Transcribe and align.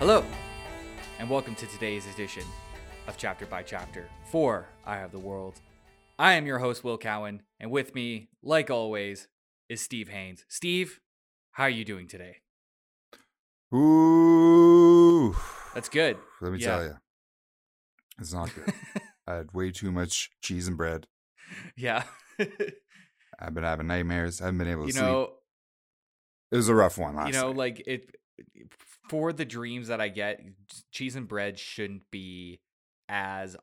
Hello, 0.00 0.24
and 1.18 1.28
welcome 1.28 1.54
to 1.56 1.66
today's 1.66 2.06
edition 2.12 2.42
of 3.06 3.16
Chapter 3.18 3.44
by 3.46 3.62
Chapter 3.62 4.08
for 4.30 4.66
Eye 4.84 4.98
of 5.00 5.12
the 5.12 5.18
World. 5.18 5.60
I 6.18 6.32
am 6.32 6.46
your 6.46 6.58
host, 6.58 6.82
Will 6.82 6.96
Cowan, 6.98 7.42
and 7.60 7.70
with 7.70 7.94
me, 7.94 8.30
like 8.42 8.70
always, 8.70 9.28
is 9.68 9.80
Steve 9.82 10.08
Haynes. 10.08 10.44
Steve, 10.48 11.00
how 11.52 11.64
are 11.64 11.70
you 11.70 11.84
doing 11.84 12.08
today? 12.08 12.38
Ooh. 13.74 15.36
That's 15.74 15.88
good. 15.90 16.16
Let 16.40 16.52
me 16.52 16.58
Yeah. 16.58 16.66
tell 16.66 16.82
you, 16.84 16.94
it's 18.18 18.32
not 18.32 18.54
good. 18.54 18.72
I 19.26 19.34
had 19.36 19.52
way 19.52 19.70
too 19.70 19.92
much 19.92 20.30
cheese 20.42 20.66
and 20.66 20.76
bread. 20.78 21.06
Yeah. 21.76 22.04
I've 23.38 23.54
been 23.54 23.64
having 23.64 23.86
nightmares. 23.86 24.40
I 24.40 24.46
haven't 24.46 24.58
been 24.58 24.68
able 24.68 24.82
to 24.82 24.86
you 24.88 24.92
sleep. 24.94 25.04
know, 25.04 25.34
it 26.50 26.56
was 26.56 26.68
a 26.68 26.74
rough 26.74 26.98
one 26.98 27.16
last 27.16 27.28
you 27.28 27.32
know, 27.34 27.48
night. 27.48 27.56
like 27.56 27.82
it 27.86 28.14
for 29.10 29.32
the 29.32 29.44
dreams 29.44 29.88
that 29.88 30.00
I 30.00 30.06
get, 30.08 30.40
cheese 30.92 31.16
and 31.16 31.26
bread 31.26 31.58
shouldn't 31.58 32.02
be 32.12 32.60
as 33.08 33.56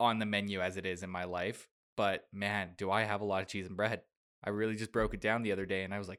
on 0.00 0.18
the 0.18 0.26
menu 0.26 0.60
as 0.60 0.76
it 0.76 0.84
is 0.84 1.04
in 1.04 1.10
my 1.10 1.22
life. 1.22 1.68
But 1.96 2.24
man, 2.32 2.70
do 2.76 2.90
I 2.90 3.04
have 3.04 3.20
a 3.20 3.24
lot 3.24 3.42
of 3.42 3.48
cheese 3.48 3.68
and 3.68 3.76
bread. 3.76 4.00
I 4.42 4.50
really 4.50 4.74
just 4.74 4.90
broke 4.90 5.14
it 5.14 5.20
down 5.20 5.42
the 5.42 5.52
other 5.52 5.64
day 5.64 5.84
and 5.84 5.94
I 5.94 5.98
was 5.98 6.08
like, 6.08 6.18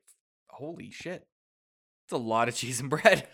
holy 0.49 0.89
shit. 0.89 1.27
It's 2.05 2.13
a 2.13 2.17
lot 2.17 2.47
of 2.47 2.55
cheese 2.61 2.79
and 2.79 2.89
bread. 2.89 3.27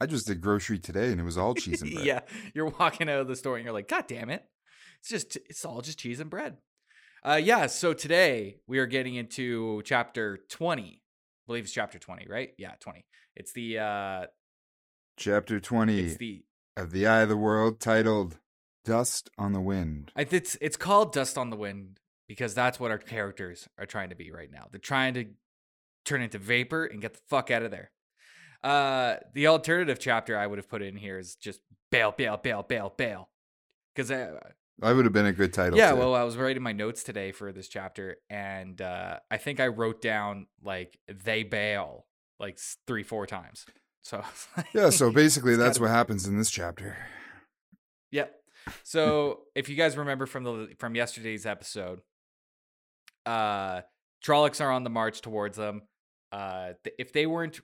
I 0.00 0.06
just 0.06 0.28
did 0.28 0.40
grocery 0.40 0.78
today, 0.78 1.10
and 1.10 1.20
it 1.20 1.24
was 1.24 1.38
all 1.38 1.54
cheese 1.54 1.82
and 1.82 1.90
bread. 1.94 2.06
yeah. 2.06 2.20
You're 2.54 2.68
walking 2.68 3.08
out 3.08 3.20
of 3.20 3.26
the 3.26 3.34
store 3.34 3.56
and 3.56 3.64
you're 3.64 3.74
like, 3.74 3.88
God 3.88 4.06
damn 4.06 4.30
it. 4.30 4.44
It's 5.00 5.08
just 5.08 5.36
it's 5.48 5.64
all 5.64 5.80
just 5.80 5.98
cheese 5.98 6.20
and 6.20 6.30
bread. 6.30 6.58
Uh 7.24 7.40
yeah, 7.42 7.66
so 7.66 7.92
today 7.92 8.60
we 8.68 8.78
are 8.78 8.86
getting 8.86 9.16
into 9.16 9.82
chapter 9.82 10.38
20. 10.48 11.00
I 11.44 11.46
believe 11.46 11.64
it's 11.64 11.72
chapter 11.72 11.98
20, 11.98 12.26
right? 12.28 12.50
Yeah, 12.56 12.72
20. 12.80 13.04
It's 13.36 13.52
the 13.52 13.78
uh 13.78 14.26
Chapter 15.16 15.60
twenty 15.60 16.00
it's 16.00 16.16
the 16.16 16.44
of 16.76 16.90
the 16.90 17.06
Eye 17.06 17.20
of 17.20 17.28
the 17.28 17.36
World, 17.36 17.78
titled 17.78 18.38
"Dust 18.84 19.30
on 19.38 19.52
the 19.52 19.60
Wind." 19.60 20.10
It's 20.16 20.56
it's 20.60 20.76
called 20.76 21.12
Dust 21.12 21.38
on 21.38 21.50
the 21.50 21.56
Wind 21.56 22.00
because 22.26 22.52
that's 22.52 22.80
what 22.80 22.90
our 22.90 22.98
characters 22.98 23.68
are 23.78 23.86
trying 23.86 24.10
to 24.10 24.16
be 24.16 24.32
right 24.32 24.50
now. 24.50 24.66
They're 24.70 24.80
trying 24.80 25.14
to 25.14 25.26
turn 26.04 26.20
into 26.20 26.38
vapor 26.38 26.84
and 26.84 27.00
get 27.00 27.14
the 27.14 27.20
fuck 27.28 27.52
out 27.52 27.62
of 27.62 27.70
there. 27.70 27.92
Uh 28.62 29.16
the 29.34 29.46
alternative 29.46 30.00
chapter 30.00 30.36
I 30.36 30.48
would 30.48 30.58
have 30.58 30.68
put 30.68 30.82
in 30.82 30.96
here 30.96 31.18
is 31.18 31.36
just 31.36 31.60
bail, 31.92 32.10
bail, 32.10 32.36
bail, 32.36 32.64
bail, 32.64 32.92
bail. 32.96 33.28
Because 33.94 34.10
I, 34.82 34.92
would 34.92 35.04
have 35.04 35.12
been 35.12 35.26
a 35.26 35.32
good 35.32 35.52
title. 35.52 35.78
yeah, 35.78 35.90
too. 35.92 35.96
well, 35.98 36.14
I 36.14 36.22
was 36.24 36.36
writing 36.36 36.62
my 36.62 36.72
notes 36.72 37.02
today 37.04 37.32
for 37.32 37.52
this 37.52 37.68
chapter, 37.68 38.16
and 38.28 38.80
uh, 38.82 39.20
I 39.30 39.36
think 39.36 39.60
I 39.60 39.68
wrote 39.68 40.02
down 40.02 40.46
like 40.62 40.98
they 41.08 41.42
bail 41.44 42.06
like 42.40 42.58
three, 42.86 43.02
four 43.04 43.26
times. 43.26 43.66
So 44.02 44.22
like- 44.56 44.66
yeah. 44.74 44.90
So 44.90 45.10
basically, 45.12 45.56
that's 45.56 45.78
gotta- 45.78 45.90
what 45.90 45.96
happens 45.96 46.26
in 46.26 46.36
this 46.38 46.50
chapter. 46.50 46.96
Yep. 48.10 48.34
So 48.82 49.42
if 49.54 49.68
you 49.68 49.76
guys 49.76 49.96
remember 49.96 50.26
from 50.26 50.44
the 50.44 50.74
from 50.78 50.94
yesterday's 50.94 51.46
episode, 51.46 52.00
uh 53.26 53.82
Trollocs 54.24 54.60
are 54.60 54.70
on 54.70 54.84
the 54.84 54.90
march 54.90 55.20
towards 55.20 55.56
them. 55.56 55.82
Uh 56.32 56.72
th- 56.82 56.96
if 56.98 57.12
they 57.12 57.26
weren't 57.26 57.60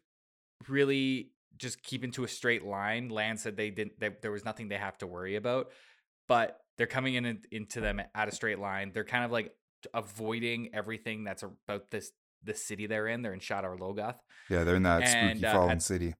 really 0.69 1.31
just 1.57 1.83
keeping 1.83 2.11
to 2.13 2.25
a 2.25 2.29
straight 2.29 2.65
line, 2.65 3.09
Lan 3.09 3.37
said 3.37 3.57
they 3.57 3.71
didn't 3.71 3.99
they, 3.99 4.11
there 4.23 4.31
was 4.31 4.45
nothing 4.45 4.69
they 4.69 4.77
have 4.79 4.99
to 4.99 5.07
worry 5.07 5.37
about. 5.37 5.71
But 6.29 6.59
they're 6.81 6.87
coming 6.87 7.13
in 7.13 7.43
into 7.51 7.79
them 7.83 8.01
at 8.15 8.27
a 8.27 8.33
straight 8.35 8.59
line. 8.59 8.91
They're 8.95 9.05
kind 9.05 9.23
of 9.23 9.31
like 9.31 9.53
avoiding 9.93 10.71
everything 10.75 11.25
that's 11.25 11.43
about 11.43 11.91
this 11.91 12.11
the 12.43 12.55
city 12.55 12.87
they're 12.87 13.07
in. 13.07 13.21
They're 13.21 13.35
in 13.35 13.41
Shadar 13.41 13.79
Logoth. 13.79 14.17
Yeah, 14.49 14.65
they're 14.65 14.77
in 14.77 14.85
that 14.85 15.03
And, 15.03 15.39
spooky 15.41 15.47
uh, 15.47 15.53
fallen 15.53 15.71
at- 15.73 15.83
city. 15.83 16.15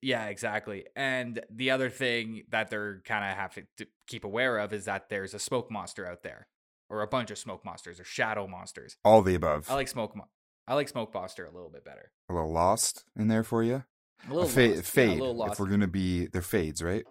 Yeah, 0.00 0.28
exactly. 0.28 0.86
And 0.96 1.42
the 1.50 1.72
other 1.72 1.90
thing 1.90 2.44
that 2.48 2.70
they're 2.70 3.02
kind 3.04 3.30
of 3.30 3.36
have 3.36 3.52
to, 3.56 3.64
to 3.76 3.86
keep 4.06 4.24
aware 4.24 4.56
of 4.56 4.72
is 4.72 4.86
that 4.86 5.10
there's 5.10 5.34
a 5.34 5.38
smoke 5.38 5.70
monster 5.70 6.06
out 6.06 6.22
there, 6.22 6.46
or 6.88 7.02
a 7.02 7.06
bunch 7.06 7.30
of 7.30 7.36
smoke 7.36 7.66
monsters, 7.66 8.00
or 8.00 8.04
shadow 8.04 8.46
monsters. 8.46 8.96
All 9.04 9.20
the 9.20 9.34
above. 9.34 9.70
I 9.70 9.74
like 9.74 9.88
smoke. 9.88 10.16
Mo- 10.16 10.30
I 10.66 10.72
like 10.74 10.88
smoke 10.88 11.12
monster 11.12 11.44
a 11.44 11.52
little 11.52 11.68
bit 11.68 11.84
better. 11.84 12.12
a 12.30 12.32
little 12.32 12.50
lost 12.50 13.04
in 13.14 13.28
there 13.28 13.42
for 13.44 13.62
you. 13.62 13.84
A 14.26 14.32
little 14.32 14.44
a 14.44 14.48
fa- 14.48 14.60
lost. 14.68 14.74
Yeah, 14.76 14.80
fade. 14.82 15.08
a 15.10 15.12
little 15.20 15.36
lost. 15.36 15.52
if 15.52 15.60
we're 15.60 15.66
gonna 15.66 15.86
be, 15.86 16.26
they're 16.28 16.40
fades, 16.40 16.82
right? 16.82 17.04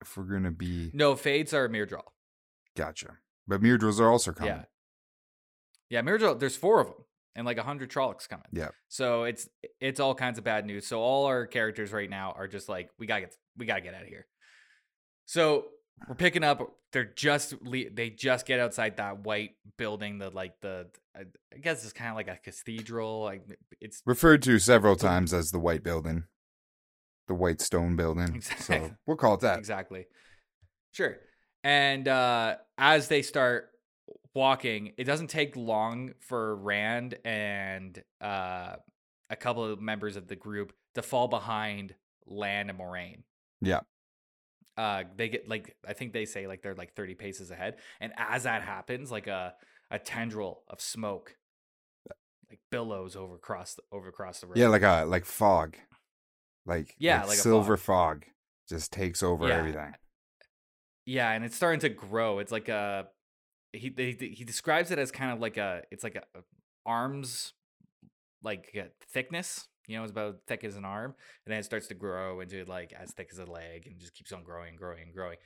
If 0.00 0.16
we're 0.16 0.24
gonna 0.24 0.50
be, 0.50 0.90
No, 0.94 1.16
fades 1.16 1.52
are 1.54 1.68
Myrddraal. 1.68 2.02
gotcha. 2.76 3.18
But 3.48 3.60
Myrdrills 3.62 4.00
are 4.00 4.10
also 4.10 4.32
coming. 4.32 4.54
Yeah. 4.54 4.64
Yeah, 5.88 6.02
Myrddraal. 6.02 6.38
There's 6.38 6.56
four 6.56 6.80
of 6.80 6.88
them, 6.88 6.96
and 7.36 7.46
like 7.46 7.58
a 7.58 7.62
hundred 7.62 7.90
Trollocs 7.90 8.28
coming. 8.28 8.46
Yeah. 8.52 8.70
So 8.88 9.24
it's 9.24 9.48
it's 9.80 10.00
all 10.00 10.14
kinds 10.14 10.36
of 10.38 10.44
bad 10.44 10.66
news. 10.66 10.86
So 10.86 11.00
all 11.00 11.26
our 11.26 11.46
characters 11.46 11.92
right 11.92 12.10
now 12.10 12.32
are 12.36 12.48
just 12.48 12.68
like 12.68 12.90
we 12.98 13.06
gotta 13.06 13.22
get 13.22 13.34
we 13.56 13.66
gotta 13.66 13.80
get 13.82 13.94
out 13.94 14.02
of 14.02 14.08
here. 14.08 14.26
So 15.26 15.66
we're 16.08 16.14
picking 16.16 16.44
up. 16.44 16.60
They're 16.92 17.04
just 17.04 17.54
they 17.94 18.10
just 18.10 18.46
get 18.46 18.58
outside 18.60 18.96
that 18.96 19.20
white 19.20 19.52
building. 19.76 20.18
The 20.18 20.30
like 20.30 20.60
the 20.60 20.88
I 21.14 21.20
I 21.54 21.58
guess 21.58 21.84
it's 21.84 21.92
kind 21.92 22.10
of 22.10 22.16
like 22.16 22.28
a 22.28 22.36
cathedral. 22.42 23.22
Like 23.22 23.44
it's 23.80 24.02
Referred 24.06 24.42
to 24.42 24.58
several 24.58 24.96
times 24.96 25.32
as 25.32 25.50
the 25.52 25.58
White 25.60 25.82
Building, 25.84 26.24
the 27.26 27.34
White 27.34 27.60
Stone 27.60 27.96
Building. 27.96 28.34
Exactly. 28.36 28.78
So 28.78 28.90
we'll 29.06 29.16
call 29.16 29.34
it 29.34 29.40
that. 29.40 29.58
exactly 29.58 30.06
sure. 30.92 31.16
And 31.64 32.06
uh 32.08 32.56
as 32.78 33.08
they 33.08 33.22
start 33.22 33.70
walking, 34.34 34.92
it 34.98 35.04
doesn't 35.04 35.28
take 35.28 35.56
long 35.56 36.12
for 36.20 36.56
Rand 36.56 37.16
and 37.24 38.02
uh 38.20 38.76
a 39.28 39.36
couple 39.36 39.64
of 39.64 39.80
members 39.80 40.16
of 40.16 40.28
the 40.28 40.36
group 40.36 40.72
to 40.94 41.02
fall 41.02 41.28
behind 41.28 41.94
Lan 42.26 42.70
and 42.70 42.78
Moiraine. 42.78 43.22
Yeah. 43.60 43.80
Uh 44.76 45.04
they 45.16 45.28
get 45.28 45.48
like 45.48 45.74
I 45.86 45.92
think 45.92 46.12
they 46.12 46.24
say 46.24 46.46
like 46.46 46.62
they're 46.62 46.74
like 46.74 46.94
30 46.94 47.14
paces 47.14 47.50
ahead. 47.50 47.76
And 48.00 48.12
as 48.16 48.44
that 48.44 48.62
happens, 48.62 49.10
like 49.10 49.26
a 49.26 49.54
a 49.90 49.98
tendril 49.98 50.62
of 50.68 50.80
smoke 50.80 51.36
like 52.50 52.60
billows 52.70 53.16
over 53.16 53.34
across 53.34 53.74
the 53.74 53.82
over 53.92 54.08
across 54.08 54.40
the 54.40 54.46
road. 54.46 54.56
Yeah, 54.56 54.68
like 54.68 54.82
a 54.82 55.04
like 55.04 55.24
fog, 55.24 55.76
like 56.66 56.94
Yeah, 56.98 57.22
like 57.24 57.38
a 57.38 57.40
silver 57.40 57.76
fog. 57.76 58.24
just 58.68 58.92
takes 58.92 59.22
over 59.22 59.48
Yeah. 59.48 59.54
everything. 59.58 59.94
Yeah, 61.04 61.30
and 61.30 61.44
it's 61.44 61.54
starting 61.56 61.80
to 61.80 61.88
grow. 61.88 62.40
It's 62.40 62.52
like 62.52 62.68
a 62.68 63.08
he 63.72 63.90
they, 63.90 64.12
he 64.12 64.44
describes 64.44 64.90
it 64.90 64.98
as 64.98 65.10
kind 65.12 65.32
of 65.32 65.40
like 65.40 65.56
a 65.56 65.82
it's 65.90 66.02
like 66.04 66.16
a, 66.16 66.22
a 66.38 66.42
arms 66.84 67.52
like 68.42 68.70
a 68.74 68.86
thickness. 69.12 69.68
You 69.86 69.96
know, 69.96 70.02
it's 70.02 70.10
about 70.10 70.38
thick 70.48 70.64
as 70.64 70.76
an 70.76 70.84
arm, 70.84 71.14
and 71.44 71.52
then 71.52 71.60
it 71.60 71.64
starts 71.64 71.86
to 71.88 71.94
grow 71.94 72.40
into 72.40 72.64
like 72.64 72.92
as 72.92 73.12
thick 73.12 73.28
as 73.32 73.38
a 73.38 73.44
leg, 73.44 73.86
and 73.86 74.00
just 74.00 74.14
keeps 74.14 74.32
on 74.32 74.42
growing, 74.42 74.70
and 74.70 74.78
growing, 74.78 75.02
and 75.02 75.14
growing. 75.14 75.36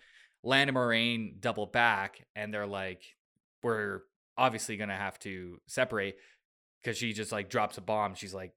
Lan 0.42 0.68
and 0.68 0.76
Moiraine 0.76 1.38
double 1.40 1.66
back, 1.66 2.24
and 2.34 2.52
they're 2.54 2.66
like, 2.66 3.02
"We're 3.62 4.00
obviously 4.38 4.78
gonna 4.78 4.96
have 4.96 5.18
to 5.20 5.60
separate," 5.66 6.16
because 6.82 6.96
she 6.96 7.12
just 7.12 7.32
like 7.32 7.50
drops 7.50 7.76
a 7.76 7.82
bomb. 7.82 8.14
She's 8.14 8.32
like, 8.32 8.54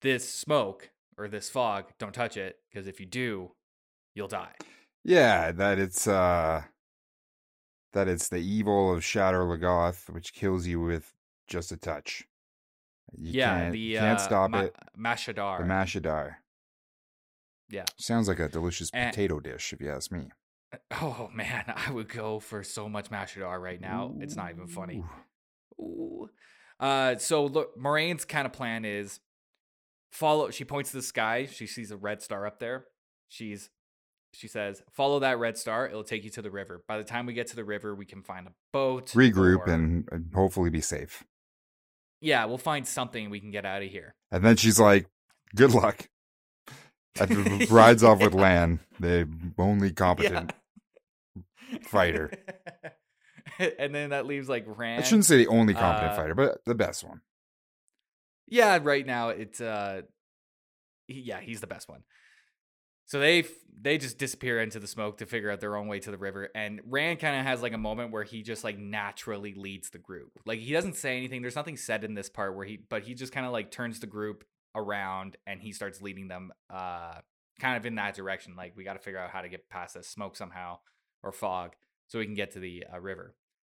"This 0.00 0.26
smoke 0.26 0.90
or 1.16 1.28
this 1.28 1.48
fog, 1.48 1.86
don't 1.98 2.12
touch 2.14 2.36
it, 2.36 2.58
because 2.68 2.86
if 2.86 3.00
you 3.00 3.06
do, 3.06 3.52
you'll 4.14 4.28
die." 4.28 4.54
Yeah, 5.04 5.52
that 5.52 5.78
it's 5.78 6.06
uh 6.06 6.62
that 7.92 8.08
it's 8.08 8.28
the 8.28 8.38
evil 8.38 8.92
of 8.92 9.00
Shadar 9.02 9.46
Logoth, 9.46 10.10
which 10.10 10.34
kills 10.34 10.66
you 10.66 10.80
with 10.80 11.12
just 11.46 11.72
a 11.72 11.76
touch. 11.76 12.24
You 13.16 13.32
yeah, 13.32 13.58
can't, 13.58 13.72
the 13.72 13.78
you 13.78 13.98
can't 13.98 14.18
uh, 14.18 14.22
stop 14.22 14.50
Ma- 14.50 14.60
it. 14.62 14.76
Mashadar. 14.98 15.58
The 15.58 15.64
Mashadar. 15.64 16.34
Yeah. 17.70 17.84
Sounds 17.98 18.28
like 18.28 18.40
a 18.40 18.48
delicious 18.48 18.90
And- 18.92 19.10
potato 19.10 19.40
dish, 19.40 19.72
if 19.72 19.80
you 19.80 19.90
ask 19.90 20.10
me. 20.10 20.28
oh 20.90 21.30
man, 21.32 21.72
I 21.74 21.90
would 21.92 22.08
go 22.08 22.40
for 22.40 22.64
so 22.64 22.88
much 22.88 23.10
Mashadar 23.10 23.60
right 23.60 23.80
now. 23.80 24.14
It's 24.18 24.34
not 24.36 24.50
even 24.50 24.66
funny. 24.66 25.04
Ooh. 25.78 25.82
Ooh. 25.82 26.30
Uh, 26.80 27.16
so 27.16 27.46
look, 27.46 27.78
Moiraine's 27.78 28.24
kind 28.24 28.46
of 28.46 28.52
plan 28.52 28.84
is 28.84 29.20
follow. 30.14 30.50
She 30.50 30.64
points 30.64 30.90
to 30.92 30.96
the 30.96 31.02
sky. 31.02 31.46
She 31.50 31.66
sees 31.66 31.90
a 31.90 31.96
red 31.96 32.22
star 32.22 32.46
up 32.46 32.58
there. 32.60 32.86
She's 33.28 33.68
she 34.32 34.48
says, 34.48 34.82
"Follow 34.92 35.18
that 35.20 35.38
red 35.38 35.58
star. 35.58 35.86
It'll 35.86 36.02
take 36.04 36.24
you 36.24 36.30
to 36.30 36.42
the 36.42 36.50
river. 36.50 36.82
By 36.88 36.96
the 36.98 37.04
time 37.04 37.26
we 37.26 37.34
get 37.34 37.48
to 37.48 37.56
the 37.56 37.64
river, 37.64 37.94
we 37.94 38.06
can 38.06 38.22
find 38.22 38.46
a 38.46 38.52
boat, 38.72 39.08
Regroup 39.10 39.66
or- 39.66 39.70
and, 39.70 40.08
and 40.10 40.30
hopefully 40.34 40.70
be 40.70 40.80
safe. 40.80 41.24
yeah, 42.20 42.44
we'll 42.46 42.58
find 42.58 42.86
something. 42.86 43.28
We 43.30 43.40
can 43.40 43.50
get 43.50 43.64
out 43.66 43.82
of 43.82 43.90
here." 43.90 44.14
And 44.30 44.44
then 44.44 44.56
she's 44.56 44.80
like, 44.80 45.06
"Good 45.54 45.72
luck." 45.72 46.08
And 47.20 47.70
rides 47.70 48.02
off 48.02 48.20
with 48.20 48.34
Lan, 48.44 48.80
the 48.98 49.28
only 49.58 49.92
competent. 49.92 50.52
fighter. 51.82 52.32
and 53.78 53.94
then 53.94 54.10
that 54.10 54.26
leaves 54.26 54.48
like 54.48 54.64
Rand. 54.66 55.00
I 55.00 55.04
shouldn't 55.04 55.24
say 55.26 55.36
the 55.36 55.46
only 55.46 55.74
competent 55.74 56.12
uh, 56.12 56.16
fighter, 56.16 56.34
but 56.34 56.58
the 56.64 56.74
best 56.74 57.04
one. 57.04 57.20
Yeah, 58.46 58.78
right 58.82 59.06
now 59.06 59.30
it's 59.30 59.60
uh 59.60 60.02
he- 61.06 61.20
yeah, 61.20 61.40
he's 61.40 61.60
the 61.60 61.66
best 61.66 61.88
one. 61.88 62.02
So 63.06 63.18
they 63.20 63.44
they 63.80 63.98
just 63.98 64.18
disappear 64.18 64.60
into 64.60 64.80
the 64.80 64.86
smoke 64.86 65.18
to 65.18 65.26
figure 65.26 65.50
out 65.50 65.60
their 65.60 65.76
own 65.76 65.88
way 65.88 66.00
to 66.00 66.10
the 66.10 66.16
river 66.16 66.48
and 66.54 66.80
Rand 66.86 67.18
kind 67.18 67.38
of 67.38 67.44
has 67.44 67.60
like 67.60 67.72
a 67.72 67.78
moment 67.78 68.12
where 68.12 68.22
he 68.22 68.42
just 68.42 68.64
like 68.64 68.78
naturally 68.78 69.54
leads 69.54 69.90
the 69.90 69.98
group. 69.98 70.38
Like 70.46 70.60
he 70.60 70.72
doesn't 70.72 70.96
say 70.96 71.16
anything. 71.16 71.42
There's 71.42 71.56
nothing 71.56 71.76
said 71.76 72.04
in 72.04 72.14
this 72.14 72.28
part 72.30 72.56
where 72.56 72.64
he 72.64 72.78
but 72.88 73.02
he 73.02 73.14
just 73.14 73.32
kind 73.32 73.46
of 73.46 73.52
like 73.52 73.70
turns 73.70 74.00
the 74.00 74.06
group 74.06 74.44
around 74.74 75.36
and 75.46 75.60
he 75.60 75.72
starts 75.72 76.00
leading 76.02 76.28
them 76.28 76.50
uh 76.70 77.14
kind 77.60 77.76
of 77.76 77.86
in 77.86 77.94
that 77.94 78.14
direction 78.14 78.56
like 78.56 78.72
we 78.76 78.82
got 78.82 78.94
to 78.94 78.98
figure 78.98 79.20
out 79.20 79.30
how 79.30 79.40
to 79.40 79.48
get 79.48 79.68
past 79.68 79.94
this 79.94 80.08
smoke 80.08 80.34
somehow 80.36 80.76
or 81.22 81.30
fog 81.30 81.72
so 82.08 82.18
we 82.18 82.24
can 82.24 82.34
get 82.34 82.50
to 82.50 82.58
the 82.58 82.84
uh, 82.92 82.98
river 82.98 83.36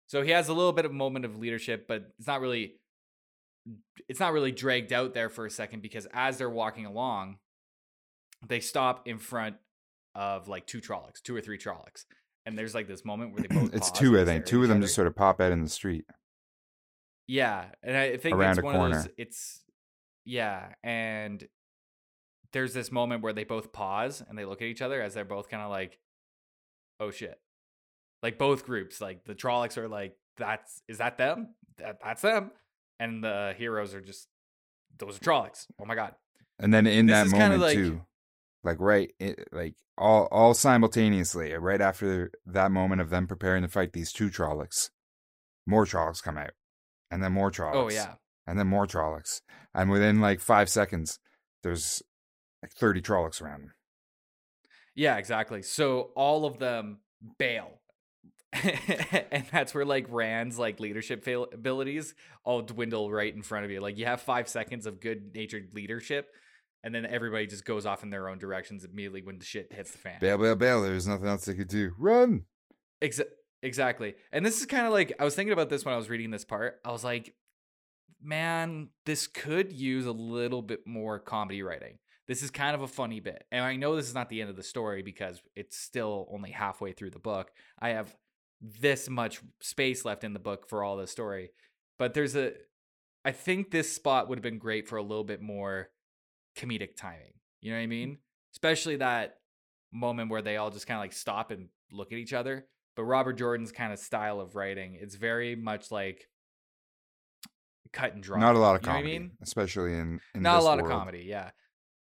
so 0.06 0.22
he 0.22 0.30
has 0.30 0.48
a 0.48 0.52
little 0.54 0.72
bit 0.72 0.84
of 0.84 0.92
moment 0.92 1.24
of 1.24 1.36
leadership 1.36 1.86
but 1.88 2.12
it's 2.16 2.28
not 2.28 2.40
really 2.40 2.74
it's 4.08 4.20
not 4.20 4.32
really 4.32 4.52
dragged 4.52 4.92
out 4.92 5.14
there 5.14 5.28
for 5.28 5.46
a 5.46 5.50
second 5.50 5.80
because 5.80 6.06
as 6.12 6.38
they're 6.38 6.50
walking 6.50 6.86
along 6.86 7.38
they 8.48 8.60
stop 8.60 9.06
in 9.08 9.18
front 9.18 9.56
of 10.14 10.48
like 10.48 10.66
two 10.66 10.80
Trollocs, 10.80 11.22
two 11.22 11.34
or 11.34 11.40
three 11.40 11.58
Trollocs. 11.58 12.04
And 12.46 12.58
there's 12.58 12.74
like 12.74 12.86
this 12.86 13.04
moment 13.04 13.32
where 13.32 13.42
they 13.42 13.48
both 13.48 13.74
it's 13.74 13.90
two, 13.90 14.18
I 14.18 14.24
think. 14.24 14.44
Two 14.44 14.62
of 14.62 14.68
them 14.68 14.78
each 14.78 14.84
just 14.84 14.94
sort 14.94 15.06
of 15.06 15.16
pop 15.16 15.40
out 15.40 15.52
in 15.52 15.62
the 15.62 15.68
street. 15.68 16.04
Yeah, 17.26 17.66
and 17.82 17.96
I 17.96 18.16
think 18.18 18.36
Around 18.36 18.50
it's 18.50 18.58
a 18.58 18.62
one 18.62 18.74
of 18.74 18.80
those. 18.82 18.90
corner. 19.02 19.14
It's 19.16 19.62
yeah, 20.26 20.74
and 20.82 21.42
there's 22.52 22.74
this 22.74 22.92
moment 22.92 23.22
where 23.22 23.32
they 23.32 23.44
both 23.44 23.72
pause 23.72 24.22
and 24.28 24.38
they 24.38 24.44
look 24.44 24.60
at 24.60 24.68
each 24.68 24.82
other 24.82 25.00
as 25.00 25.14
they're 25.14 25.24
both 25.24 25.48
kind 25.48 25.62
of 25.62 25.70
like, 25.70 25.98
"Oh 27.00 27.10
shit!" 27.10 27.40
Like 28.22 28.38
both 28.38 28.66
groups, 28.66 29.00
like 29.00 29.24
the 29.24 29.34
Trollocs 29.34 29.78
are 29.78 29.88
like, 29.88 30.18
"That's 30.36 30.82
is 30.86 30.98
that 30.98 31.16
them? 31.16 31.54
That 31.78 31.98
that's 32.04 32.20
them," 32.20 32.50
and 32.98 33.22
the 33.22 33.54
heroes 33.56 33.94
are 33.94 34.00
just, 34.00 34.28
"Those 34.98 35.16
are 35.16 35.20
Trollocs." 35.20 35.66
Oh 35.80 35.84
my 35.84 35.94
god! 35.94 36.14
And 36.58 36.72
then 36.72 36.86
in 36.86 37.06
This 37.06 37.30
that 37.30 37.36
moment 37.36 37.60
like- 37.60 37.74
too, 37.74 38.02
like 38.62 38.78
right, 38.80 39.12
it, 39.18 39.48
like 39.52 39.74
all 39.98 40.26
all 40.30 40.54
simultaneously, 40.54 41.54
uh, 41.54 41.58
right 41.58 41.80
after 41.80 42.30
that 42.46 42.70
moment 42.70 43.00
of 43.00 43.10
them 43.10 43.26
preparing 43.26 43.62
to 43.62 43.68
fight 43.68 43.92
these 43.92 44.12
two 44.12 44.30
Trollocs, 44.30 44.90
more 45.66 45.84
Trollocs 45.84 46.22
come 46.22 46.38
out, 46.38 46.52
and 47.10 47.22
then 47.22 47.32
more 47.32 47.48
oh, 47.48 47.50
Trollocs. 47.50 47.74
Oh 47.74 47.90
yeah, 47.90 48.14
and 48.46 48.58
then 48.58 48.66
more 48.66 48.86
Trollocs, 48.86 49.40
and 49.74 49.90
within 49.90 50.20
like 50.20 50.40
five 50.40 50.68
seconds, 50.68 51.18
there's 51.62 52.02
like 52.62 52.72
thirty 52.72 53.00
Trollocs 53.00 53.42
around 53.42 53.62
them. 53.62 53.72
Yeah, 54.94 55.16
exactly. 55.16 55.62
So 55.62 56.12
all 56.14 56.46
of 56.46 56.58
them 56.58 57.00
bail. 57.38 57.80
and 59.30 59.46
that's 59.50 59.74
where 59.74 59.84
like 59.84 60.06
Rand's 60.08 60.58
like 60.58 60.80
leadership 60.80 61.24
fail- 61.24 61.48
abilities 61.52 62.14
all 62.44 62.62
dwindle 62.62 63.10
right 63.10 63.34
in 63.34 63.42
front 63.42 63.64
of 63.64 63.70
you. 63.70 63.80
Like 63.80 63.98
you 63.98 64.06
have 64.06 64.20
5 64.20 64.48
seconds 64.48 64.86
of 64.86 65.00
good-natured 65.00 65.74
leadership 65.74 66.28
and 66.84 66.94
then 66.94 67.06
everybody 67.06 67.46
just 67.46 67.64
goes 67.64 67.86
off 67.86 68.02
in 68.02 68.10
their 68.10 68.28
own 68.28 68.38
directions 68.38 68.84
immediately 68.84 69.22
when 69.22 69.38
the 69.38 69.44
shit 69.44 69.72
hits 69.72 69.90
the 69.90 69.98
fan. 69.98 70.18
Bail, 70.20 70.36
bail, 70.36 70.54
bail. 70.54 70.82
There's 70.82 71.08
nothing 71.08 71.26
else 71.26 71.46
they 71.46 71.54
could 71.54 71.68
do. 71.68 71.92
Run. 71.98 72.44
Exa- 73.02 73.24
exactly. 73.62 74.14
And 74.32 74.44
this 74.44 74.60
is 74.60 74.66
kind 74.66 74.86
of 74.86 74.92
like 74.92 75.14
I 75.18 75.24
was 75.24 75.34
thinking 75.34 75.54
about 75.54 75.70
this 75.70 75.84
when 75.84 75.94
I 75.94 75.96
was 75.96 76.10
reading 76.10 76.30
this 76.30 76.44
part. 76.44 76.80
I 76.84 76.92
was 76.92 77.02
like, 77.02 77.34
man, 78.22 78.90
this 79.06 79.26
could 79.26 79.72
use 79.72 80.04
a 80.04 80.12
little 80.12 80.60
bit 80.60 80.86
more 80.86 81.18
comedy 81.18 81.62
writing. 81.62 81.98
This 82.28 82.42
is 82.42 82.50
kind 82.50 82.74
of 82.74 82.82
a 82.82 82.88
funny 82.88 83.20
bit. 83.20 83.44
And 83.50 83.64
I 83.64 83.76
know 83.76 83.96
this 83.96 84.08
is 84.08 84.14
not 84.14 84.28
the 84.28 84.42
end 84.42 84.50
of 84.50 84.56
the 84.56 84.62
story 84.62 85.02
because 85.02 85.42
it's 85.56 85.78
still 85.78 86.28
only 86.30 86.50
halfway 86.50 86.92
through 86.92 87.10
the 87.10 87.18
book. 87.18 87.50
I 87.78 87.90
have 87.90 88.14
this 88.64 89.10
much 89.10 89.40
space 89.60 90.04
left 90.04 90.24
in 90.24 90.32
the 90.32 90.38
book 90.38 90.68
for 90.68 90.82
all 90.82 90.96
the 90.96 91.06
story. 91.06 91.50
But 91.98 92.14
there's 92.14 92.34
a 92.34 92.52
I 93.24 93.32
think 93.32 93.70
this 93.70 93.92
spot 93.92 94.28
would 94.28 94.38
have 94.38 94.42
been 94.42 94.58
great 94.58 94.88
for 94.88 94.96
a 94.96 95.02
little 95.02 95.24
bit 95.24 95.40
more 95.40 95.88
comedic 96.56 96.96
timing. 96.96 97.34
You 97.60 97.72
know 97.72 97.78
what 97.78 97.82
I 97.82 97.86
mm. 97.86 97.90
mean? 97.90 98.18
Especially 98.54 98.96
that 98.96 99.36
moment 99.92 100.30
where 100.30 100.42
they 100.42 100.56
all 100.56 100.70
just 100.70 100.86
kind 100.86 100.98
of 100.98 101.02
like 101.02 101.12
stop 101.12 101.50
and 101.50 101.68
look 101.90 102.12
at 102.12 102.18
each 102.18 102.32
other. 102.32 102.66
But 102.96 103.04
Robert 103.04 103.34
Jordan's 103.34 103.72
kind 103.72 103.92
of 103.92 103.98
style 103.98 104.40
of 104.40 104.54
writing, 104.54 104.96
it's 105.00 105.16
very 105.16 105.56
much 105.56 105.90
like 105.90 106.28
cut 107.92 108.14
and 108.14 108.22
dry. 108.22 108.38
Not 108.38 108.54
a 108.54 108.58
lot 108.58 108.76
of 108.76 108.82
You 108.82 108.86
know 108.86 108.92
what 108.92 108.98
I 108.98 109.00
comedy, 109.02 109.18
mean? 109.18 109.30
especially 109.42 109.94
in, 109.94 110.20
in 110.34 110.42
Not 110.42 110.60
a 110.60 110.64
lot 110.64 110.78
world. 110.78 110.90
of 110.90 110.98
comedy, 110.98 111.24
yeah. 111.26 111.50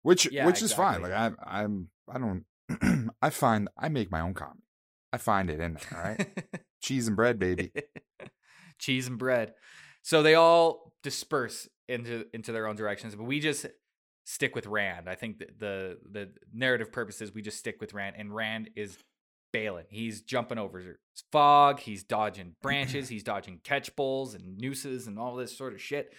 which 0.02 0.32
Yeah, 0.32 0.46
which 0.46 0.62
is 0.62 0.74
fine. 0.74 1.02
Like 1.02 1.12
I'm 1.12 1.38
I'm 1.44 1.90
I 2.12 2.18
don't 2.18 2.46
I 3.22 3.30
find 3.30 3.68
I 3.78 3.90
make 3.90 4.12
my 4.12 4.22
own 4.22 4.34
comedy. 4.34 4.62
I 5.12 5.18
find 5.18 5.50
it 5.50 5.60
in 5.60 5.74
there. 5.74 5.98
All 5.98 6.10
right, 6.10 6.28
cheese 6.82 7.08
and 7.08 7.16
bread, 7.16 7.40
baby. 7.40 7.72
cheese 8.80 9.08
and 9.08 9.18
bread. 9.18 9.54
So 10.02 10.24
they 10.24 10.36
all 10.36 10.94
disperse 11.04 11.68
into 11.88 12.26
into 12.34 12.52
their 12.52 12.68
own 12.68 12.76
directions, 12.76 13.16
but 13.16 13.24
we 13.24 13.40
just 13.40 13.66
stick 14.26 14.56
with 14.56 14.68
Rand. 14.68 15.10
I 15.10 15.16
think 15.16 15.40
the 15.40 15.48
the, 15.58 15.98
the 16.10 16.30
narrative 16.54 16.92
purpose 16.92 17.22
is 17.22 17.34
we 17.34 17.42
just 17.42 17.58
stick 17.58 17.78
with 17.82 17.94
Rand, 17.94 18.16
and 18.18 18.34
Rand 18.34 18.70
is 18.76 18.98
bailing. 19.52 19.86
He's 19.90 20.22
jumping 20.22 20.58
over 20.58 21.00
fog. 21.32 21.80
He's 21.80 22.04
dodging 22.04 22.56
branches. 22.62 23.10
he's 23.10 23.24
dodging 23.24 23.60
catch 23.64 23.96
bowls 23.96 24.36
and 24.36 24.58
nooses 24.58 25.08
and 25.08 25.18
all 25.18 25.36
this 25.36 25.58
sort 25.58 25.74
of 25.74 25.82
shit. 25.82 26.14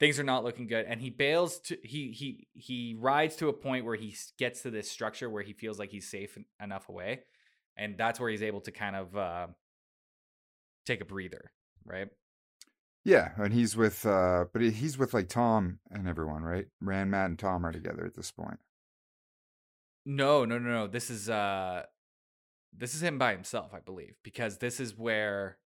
Things 0.00 0.18
are 0.18 0.24
not 0.24 0.42
looking 0.42 0.66
good, 0.66 0.86
and 0.88 1.00
he 1.00 1.10
bails 1.10 1.60
to 1.60 1.78
he 1.84 2.10
he 2.10 2.48
he 2.54 2.96
rides 2.98 3.36
to 3.36 3.48
a 3.48 3.52
point 3.52 3.84
where 3.84 3.94
he 3.94 4.14
gets 4.38 4.62
to 4.62 4.70
this 4.70 4.90
structure 4.90 5.30
where 5.30 5.42
he 5.42 5.52
feels 5.52 5.78
like 5.78 5.90
he's 5.90 6.10
safe 6.10 6.36
enough 6.60 6.88
away, 6.88 7.20
and 7.76 7.96
that's 7.98 8.20
where 8.20 8.30
he's 8.30 8.42
able 8.42 8.60
to 8.62 8.70
kind 8.70 8.96
of 8.96 9.16
uh, 9.16 9.46
take 10.86 11.00
a 11.00 11.04
breather, 11.04 11.50
right? 11.84 12.08
Yeah, 13.04 13.32
and 13.36 13.52
he's 13.52 13.76
with 13.76 14.06
uh 14.06 14.46
but 14.52 14.62
he's 14.62 14.96
with 14.96 15.12
like 15.12 15.28
Thom 15.28 15.78
and 15.90 16.08
everyone, 16.08 16.42
right? 16.42 16.66
Rand, 16.80 17.10
Mat, 17.10 17.26
and 17.26 17.38
Tom 17.38 17.64
are 17.66 17.72
together 17.72 18.04
at 18.06 18.14
this 18.14 18.30
point. 18.30 18.58
No, 20.06 20.44
no, 20.44 20.58
no, 20.58 20.70
no. 20.70 20.86
This 20.86 21.10
is 21.10 21.28
uh 21.28 21.82
this 22.76 22.94
is 22.94 23.02
him 23.02 23.18
by 23.18 23.32
himself, 23.32 23.72
I 23.74 23.80
believe, 23.80 24.14
because 24.22 24.58
this 24.58 24.80
is 24.80 24.96
where 24.96 25.58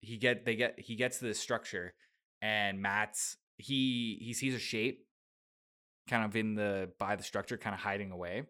he 0.00 0.18
get 0.18 0.44
they 0.44 0.54
get 0.54 0.78
he 0.78 0.94
gets 0.94 1.18
to 1.18 1.24
this 1.24 1.38
structure 1.38 1.94
and 2.40 2.80
Mat's 2.80 3.38
he 3.58 4.18
he 4.20 4.32
sees 4.32 4.54
a 4.54 4.60
shape 4.60 5.04
kind 6.08 6.24
of 6.24 6.36
in 6.36 6.54
the 6.54 6.90
by 6.98 7.16
the 7.16 7.24
structure 7.24 7.56
kind 7.56 7.74
of 7.74 7.80
hiding 7.80 8.12
away. 8.12 8.44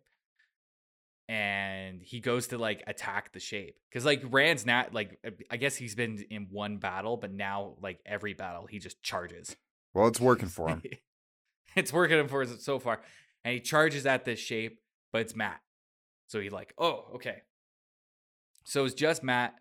And 1.29 2.03
he 2.03 2.21
goes 2.21 2.49
to 2.49 2.59
like 2.59 2.83
attack 2.87 3.33
the 3.33 3.41
shape 3.41 3.77
cuz 3.91 4.05
like 4.05 4.23
Rand's 4.29 4.67
not 4.67 4.93
like 4.93 5.19
uh, 5.27 5.31
I 5.51 5.57
guess 5.57 5.75
he's 5.75 5.95
been 5.95 6.23
in 6.31 6.49
one 6.51 6.77
battle, 6.77 7.17
but 7.17 7.33
now 7.33 7.77
like 7.81 8.01
every 8.05 8.35
battle 8.35 8.67
he 8.67 8.79
just 8.79 9.03
charges. 9.03 9.57
Well, 9.95 10.07
it's 10.09 10.21
working 10.21 10.49
for 10.49 10.69
him. 10.69 10.83
it's 11.77 11.93
working 11.93 12.29
for 12.29 12.43
us 12.43 12.63
so 12.63 12.79
far. 12.79 13.01
And 13.45 13.55
he 13.55 13.61
charges 13.61 14.05
at 14.07 14.25
this 14.27 14.39
shape, 14.39 14.81
but 15.13 15.23
it's 15.23 15.35
Mat. 15.35 15.61
So 16.27 16.41
he's 16.41 16.53
like, 16.53 16.75
oh, 16.79 17.07
okay. 17.15 17.43
So 18.65 18.85
it's 18.85 18.95
just 18.95 19.23
Mat 19.23 19.55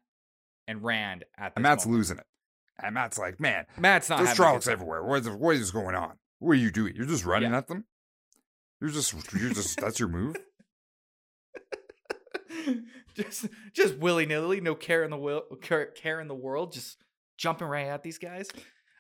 and 0.68 0.83
Rand 0.83 1.25
at 1.38 1.54
And 1.56 1.63
Mat's 1.63 1.86
moment. 1.86 1.98
losing 2.00 2.18
it. 2.18 2.25
And 2.81 2.94
Mat's 2.95 3.18
like, 3.18 3.39
man, 3.39 3.66
Mat's 3.78 4.09
not 4.09 4.18
there's 4.19 4.30
having 4.30 4.45
a 4.45 4.52
good 4.54 4.61
Trollocs 4.61 4.71
everywhere. 4.71 5.04
What 5.04 5.19
is, 5.21 5.30
what 5.30 5.56
is 5.56 5.71
going 5.71 5.95
on? 5.95 6.18
What 6.40 6.52
are 6.52 6.56
you 6.56 6.71
doing? 6.71 6.94
You're 6.95 7.06
just 7.06 7.26
running 7.26 7.52
Yeah. 7.52 7.57
at 7.59 7.68
them? 7.68 7.85
You're 8.81 8.90
just 8.90 9.14
you're 9.33 9.54
just 9.54 9.80
that's 9.80 9.99
your 9.99 10.09
move? 10.09 10.35
just 13.16 13.48
just 13.74 13.98
willy 13.98 14.26
nilly, 14.26 14.62
no 14.62 14.76
care 14.76 15.04
in 15.04 15.12
the 15.12 15.18
will, 15.18 15.44
care, 15.62 15.86
care 15.88 16.20
in 16.20 16.28
the 16.28 16.36
world, 16.36 16.72
just 16.74 16.98
jumping 17.38 17.68
right 17.68 17.88
at 17.88 18.04
these 18.04 18.18
guys. 18.18 18.50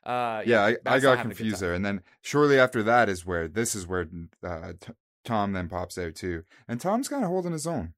Uh, 0.05 0.41
Yeah, 0.45 0.61
I, 0.65 0.77
I 0.85 0.99
got 0.99 1.17
having 1.17 1.31
a 1.31 1.35
good 1.35 1.37
confused 1.37 1.61
there. 1.61 1.73
And 1.73 1.85
then 1.85 2.01
shortly 2.21 2.59
after 2.59 2.83
that 2.83 3.09
is 3.09 3.25
where 3.25 3.47
this 3.47 3.73
is 3.75 3.87
where 3.87 4.07
uh, 4.43 4.73
T- 4.79 4.93
Thom 5.25 5.53
then 5.53 5.69
pops 5.69 5.97
out 5.97 6.15
too. 6.15 6.43
And 6.67 6.79
Thom's 6.81 7.07
kind 7.07 7.23
of 7.23 7.29
holding 7.29 7.53
his 7.53 7.65
own. 7.67 7.93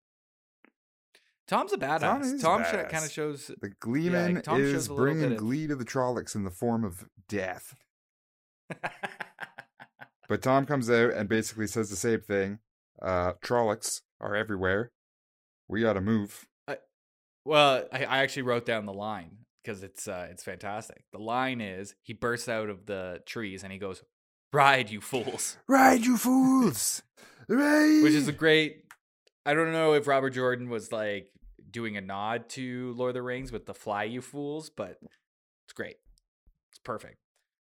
Thom's 1.47 1.73
a 1.73 1.77
badass. 1.77 2.41
Thom 2.41 2.63
Thom, 2.63 2.63
kind 2.89 3.05
of 3.05 3.11
shows. 3.11 3.51
The 3.61 3.69
Gleeman 3.79 4.41
Thom 4.41 4.57
shows 4.59 4.73
is 4.73 4.87
bringing 4.87 5.21
bit 5.29 5.31
of- 5.33 5.37
glee 5.37 5.67
to 5.67 5.75
the 5.75 5.85
Trollocs 5.85 6.35
in 6.35 6.43
the 6.43 6.51
form 6.51 6.83
of 6.83 7.05
death. 7.27 7.75
But 10.27 10.41
Thom 10.41 10.65
comes 10.65 10.89
out 10.89 11.11
and 11.13 11.29
basically 11.29 11.67
says 11.67 11.89
the 11.91 11.95
same 11.95 12.21
thing. 12.21 12.57
Uh, 13.01 13.33
Trollocs 13.43 14.01
are 14.19 14.35
everywhere. 14.35 14.91
We 15.67 15.81
got 15.81 15.93
to 15.93 16.01
move. 16.01 16.47
Well, 17.45 17.85
I, 17.93 18.05
I 18.05 18.17
actually 18.23 18.41
wrote 18.41 18.65
down 18.65 18.85
the 18.85 18.93
line 18.93 19.37
because 19.63 19.83
it's 19.83 20.07
uh, 20.07 20.27
it's 20.31 20.43
fantastic. 20.43 21.03
The 21.11 21.19
line 21.19 21.61
is 21.61 21.95
he 22.01 22.13
bursts 22.13 22.49
out 22.49 22.69
of 22.69 22.87
the 22.87 23.21
trees 23.25 23.63
and 23.63 23.71
he 23.71 23.77
goes, 23.77 24.03
"Ride, 24.51 24.89
you 24.89 24.99
fools," 24.99 25.57
Ride, 25.67 26.03
you 26.05 26.17
fools! 26.17 27.03
Ride! 27.47 28.01
which 28.03 28.13
is 28.13 28.27
a 28.27 28.33
great. 28.33 28.83
I 29.45 29.53
don't 29.53 29.71
know 29.71 29.93
if 29.93 30.07
Robert 30.07 30.31
Jordan 30.31 30.69
was 30.69 30.91
like 30.91 31.29
doing 31.69 31.97
a 31.97 32.01
nod 32.01 32.49
to 32.49 32.93
Lord 32.93 33.09
of 33.09 33.13
the 33.13 33.21
Rings 33.21 33.51
with 33.51 33.67
the 33.67 33.75
"Fly, 33.75 34.05
you 34.05 34.21
fools," 34.21 34.71
but 34.71 34.97
it's 35.67 35.73
great. 35.75 35.97
It's 36.71 36.79
perfect. 36.83 37.19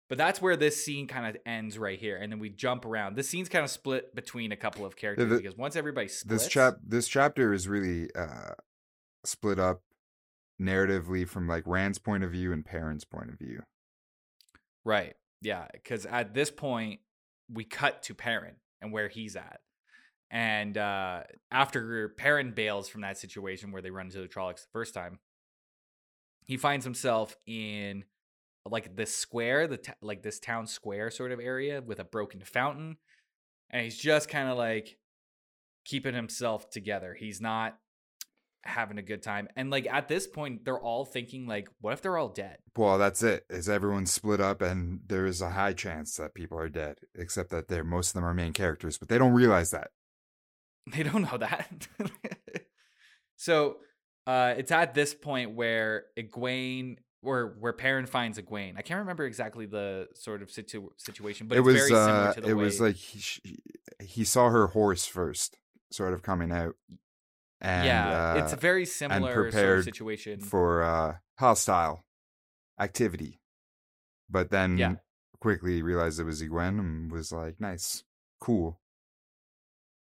But 0.09 0.17
that's 0.17 0.41
where 0.41 0.57
this 0.57 0.83
scene 0.83 1.05
kind 1.05 1.27
of 1.27 1.39
ends 1.45 1.77
right 1.77 1.99
here, 1.99 2.17
and 2.17 2.31
then 2.31 2.39
we 2.39 2.49
jump 2.49 2.83
around. 2.83 3.15
This 3.15 3.29
scene's 3.29 3.47
kind 3.47 3.63
of 3.63 3.69
split 3.69 4.15
between 4.15 4.51
a 4.51 4.57
couple 4.57 4.83
of 4.83 4.95
characters 4.95 5.29
the- 5.29 5.37
because 5.37 5.55
once 5.55 5.75
everybody 5.75 6.07
splits, 6.07 6.43
this 6.43 6.51
chap 6.51 6.77
this 6.85 7.07
chapter 7.07 7.53
is 7.53 7.67
really 7.67 8.13
uh 8.15 8.53
split 9.23 9.59
up 9.59 9.81
narratively 10.59 11.27
from 11.27 11.47
like 11.47 11.63
Rand's 11.65 11.99
point 11.99 12.23
of 12.23 12.31
view 12.31 12.51
and 12.51 12.65
Perrin's 12.65 13.05
point 13.05 13.29
of 13.29 13.37
view. 13.37 13.61
Right. 14.83 15.15
Yeah. 15.41 15.67
Because 15.71 16.05
at 16.05 16.33
this 16.33 16.51
point, 16.51 16.99
we 17.51 17.63
cut 17.63 18.03
to 18.03 18.13
Perrin 18.13 18.55
and 18.81 18.91
where 18.91 19.07
he's 19.07 19.35
at. 19.35 19.61
And 20.31 20.77
uh, 20.77 21.23
after 21.51 22.09
Perrin 22.09 22.51
bails 22.51 22.87
from 22.87 23.01
that 23.01 23.17
situation 23.17 23.71
where 23.71 23.81
they 23.81 23.89
run 23.89 24.07
into 24.07 24.19
the 24.19 24.27
Trollocs 24.27 24.61
the 24.61 24.71
first 24.71 24.93
time, 24.93 25.19
he 26.45 26.57
finds 26.57 26.85
himself 26.85 27.35
in 27.47 28.03
like 28.71 28.95
this 28.95 29.15
square, 29.15 29.67
the 29.67 29.77
t- 29.77 29.93
like 30.01 30.23
this 30.23 30.39
town 30.39 30.67
square 30.67 31.11
sort 31.11 31.31
of 31.31 31.39
area 31.39 31.81
with 31.81 31.99
a 31.99 32.03
broken 32.03 32.41
fountain, 32.41 32.97
and 33.69 33.83
he's 33.83 33.97
just 33.97 34.29
kind 34.29 34.49
of 34.49 34.57
like 34.57 34.97
keeping 35.85 36.13
himself 36.13 36.69
together. 36.69 37.15
He's 37.17 37.41
not 37.41 37.77
having 38.63 38.97
a 38.97 39.01
good 39.03 39.23
time. 39.23 39.47
And 39.55 39.69
like 39.69 39.87
at 39.87 40.07
this 40.07 40.27
point, 40.27 40.65
they're 40.65 40.79
all 40.79 41.05
thinking 41.05 41.47
like, 41.47 41.69
what 41.81 41.93
if 41.93 42.01
they're 42.01 42.17
all 42.17 42.29
dead? 42.29 42.57
Well, 42.75 42.97
that's 42.97 43.23
it. 43.23 43.45
Is 43.49 43.69
everyone 43.69 44.05
split 44.05 44.41
up, 44.41 44.61
and 44.61 45.01
there 45.07 45.25
is 45.25 45.41
a 45.41 45.51
high 45.51 45.73
chance 45.73 46.15
that 46.17 46.33
people 46.33 46.57
are 46.59 46.69
dead, 46.69 46.99
except 47.15 47.49
that 47.51 47.67
they're 47.67 47.83
most 47.83 48.09
of 48.09 48.13
them 48.15 48.25
are 48.25 48.33
main 48.33 48.53
characters, 48.53 48.97
but 48.97 49.09
they 49.09 49.17
don't 49.17 49.33
realize 49.33 49.71
that. 49.71 49.91
They 50.91 51.03
don't 51.03 51.21
know 51.21 51.37
that. 51.37 51.87
so 53.35 53.77
uh, 54.25 54.55
it's 54.57 54.71
at 54.71 54.95
this 54.95 55.13
point 55.13 55.55
where 55.55 56.05
Egwene, 56.17 56.97
where 57.21 57.47
where 57.47 57.73
Perrin 57.73 58.05
finds 58.05 58.39
Egwene. 58.39 58.77
I 58.77 58.81
can't 58.81 58.99
remember 58.99 59.25
exactly 59.25 59.65
the 59.65 60.07
sort 60.15 60.41
of 60.41 60.49
situ- 60.49 60.91
situation, 60.97 61.47
but 61.47 61.57
it 61.57 61.59
it's 61.59 61.65
was 61.65 61.75
very 61.75 61.89
similar 61.89 62.27
uh, 62.29 62.33
to 62.33 62.41
the 62.41 62.47
it 62.49 62.53
way. 62.53 62.63
was 62.63 62.79
like 62.79 62.95
he, 62.95 63.59
he 63.99 64.23
saw 64.23 64.49
her 64.49 64.67
horse 64.67 65.05
first, 65.05 65.57
sort 65.91 66.13
of 66.13 66.21
coming 66.21 66.51
out, 66.51 66.75
and 67.59 67.85
yeah, 67.85 68.33
uh, 68.35 68.43
it's 68.43 68.53
a 68.53 68.57
very 68.57 68.85
similar 68.85 69.51
sort 69.51 69.77
of 69.79 69.83
situation. 69.83 70.39
for 70.39 70.81
uh, 70.83 71.15
hostile 71.37 72.05
activity, 72.79 73.41
but 74.29 74.49
then 74.51 74.77
Yeah. 74.77 74.95
quickly 75.41 75.81
realized 75.81 76.19
it 76.21 76.23
was 76.23 76.41
Egwene 76.41 76.79
and 76.79 77.11
was 77.11 77.33
like, 77.33 77.59
"Nice, 77.59 78.05
cool. 78.39 78.79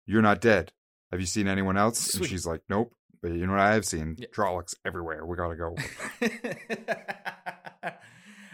You're 0.06 0.22
not 0.22 0.40
dead. 0.40 0.72
Have 1.12 1.20
you 1.20 1.26
seen 1.26 1.46
anyone 1.46 1.76
else?" 1.76 2.00
Sweet. 2.00 2.22
And 2.22 2.28
she's 2.30 2.46
like, 2.46 2.62
"Nope." 2.68 2.95
But 3.22 3.32
you 3.32 3.46
know 3.46 3.52
what 3.52 3.60
I 3.60 3.74
have 3.74 3.84
seen? 3.84 4.16
Yeah. 4.18 4.26
Trollocs 4.34 4.74
everywhere. 4.84 5.24
We 5.24 5.36
gotta 5.36 5.56
go. 5.56 5.74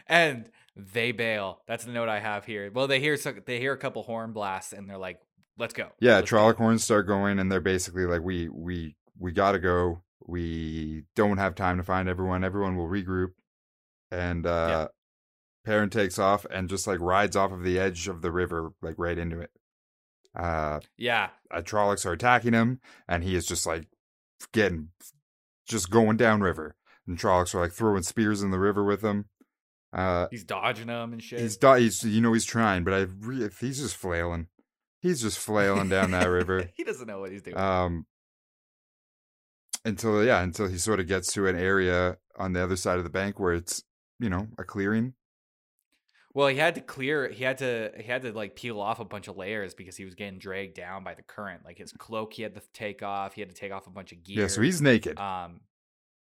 and 0.07 0.49
they 0.77 1.13
bail. 1.13 1.63
That's 1.67 1.85
the 1.85 1.93
note 1.93 2.09
I 2.09 2.21
have 2.21 2.45
here. 2.45 2.71
Well, 2.73 2.87
they 2.87 3.01
hear 3.01 3.17
some, 3.17 3.41
they 3.47 3.59
hear 3.59 3.73
a 3.73 3.79
couple 3.79 4.03
horn 4.03 4.33
blasts, 4.33 4.73
and 4.73 4.89
they're 4.89 4.99
like, 4.99 5.21
"Let's 5.59 5.75
go." 5.75 5.89
Yeah, 6.01 6.17
Let's 6.17 6.31
go." 6.31 6.37
Trolloc 6.37 6.57
horns 6.57 6.85
start 6.85 7.07
going, 7.07 7.39
and 7.39 7.51
they're 7.51 7.61
basically 7.61 8.07
like, 8.07 8.23
"We 8.23 8.49
we 8.49 8.97
we 9.19 9.33
gotta 9.33 9.59
go. 9.59 10.03
We 10.27 11.05
don't 11.17 11.39
have 11.39 11.55
time 11.55 11.77
to 11.79 11.83
find 11.83 12.09
everyone. 12.09 12.45
Everyone 12.45 12.77
will 12.77 12.89
regroup." 12.89 13.33
And 14.11 14.47
uh 14.47 14.89
Perrin 15.65 15.91
takes 15.91 16.19
off 16.19 16.45
and 16.51 16.69
just 16.69 16.87
like 16.87 17.01
rides 17.01 17.37
off 17.37 17.53
of 17.53 17.63
the 17.63 17.79
edge 17.79 18.09
of 18.09 18.21
the 18.23 18.33
river, 18.33 18.73
like 18.83 18.95
right 18.99 19.17
into 19.17 19.41
it. 19.41 19.51
Uh, 20.35 20.81
Yeah, 20.97 21.29
uh 21.51 21.61
Trollocs 21.61 22.07
are 22.07 22.13
attacking 22.13 22.53
him, 22.53 22.81
and 23.09 23.23
he 23.23 23.35
is 23.37 23.47
just 23.47 23.67
like 23.67 23.87
getting 24.53 24.89
just 25.69 25.91
going 25.91 26.17
downriver. 26.17 26.75
And 27.07 27.19
Trollocs 27.19 27.55
are 27.55 27.61
like 27.61 27.73
throwing 27.73 28.03
spears 28.03 28.43
in 28.43 28.51
the 28.51 28.59
river 28.59 28.83
with 28.85 29.03
him. 29.03 29.27
Uh, 29.93 30.27
he's 30.31 30.45
dodging 30.45 30.87
them 30.87 31.13
and 31.13 31.23
shit. 31.23 31.41
he's, 31.41 31.57
do- 31.57 31.75
he's 31.75 32.03
you 32.03 32.21
know 32.21 32.33
he's 32.33 32.45
trying, 32.47 32.83
but 32.85 32.95
I 32.95 33.07
re- 33.21 33.51
he's 33.61 33.79
just 33.81 33.97
flailing. 33.97 34.47
He's 35.01 35.21
just 35.21 35.39
flailing 35.39 35.89
down 35.89 36.13
that 36.13 36.27
river. 36.27 36.71
he 36.77 36.85
doesn't 36.85 37.07
know 37.07 37.21
what 37.21 37.31
he's 37.33 37.43
doing. 37.43 37.57
um 37.59 38.07
until 39.85 40.25
yeah 40.25 40.41
until 40.43 40.69
he 40.69 40.79
sort 40.79 41.01
of 41.01 41.09
gets 41.09 41.33
to 41.33 41.47
an 41.49 41.57
area 41.57 42.17
on 42.37 42.53
the 42.53 42.63
other 42.63 42.77
side 42.77 42.99
of 42.99 43.05
the 43.05 43.11
bank 43.11 43.41
where 43.41 43.53
it's 43.53 43.83
you 44.21 44.31
know 44.31 44.47
a 44.59 44.65
clearing 44.65 45.15
well, 46.35 46.49
he 46.49 46.57
had 46.57 46.75
to 46.77 46.81
clear. 46.81 47.29
He 47.29 47.45
had 47.45 47.59
to. 47.59 47.93
He 47.97 48.05
had 48.05 48.23
to 48.23 48.33
like 48.33 48.57
peel 48.57 48.81
off 48.81 49.01
a 49.01 49.05
bunch 49.05 49.29
of 49.29 49.37
layers 49.37 49.75
because 49.75 49.97
he 49.97 50.05
was 50.05 50.15
getting 50.15 50.39
dragged 50.39 50.75
down 50.75 51.05
by 51.05 51.15
the 51.15 51.23
current. 51.23 51.65
Like 51.65 51.79
his 51.79 51.93
cloak, 51.93 52.33
he 52.33 52.43
had 52.43 52.55
to 52.55 52.63
take 52.73 53.03
off. 53.03 53.35
He 53.35 53.41
had 53.41 53.51
to 53.51 53.57
take 53.57 53.73
off 53.73 53.87
a 53.87 53.91
bunch 53.91 54.13
of 54.13 54.23
gear. 54.23 54.43
yeah 54.43 54.47
so 54.47 54.63
he's 54.63 54.81
naked 54.81 55.19
Um, 55.19 55.61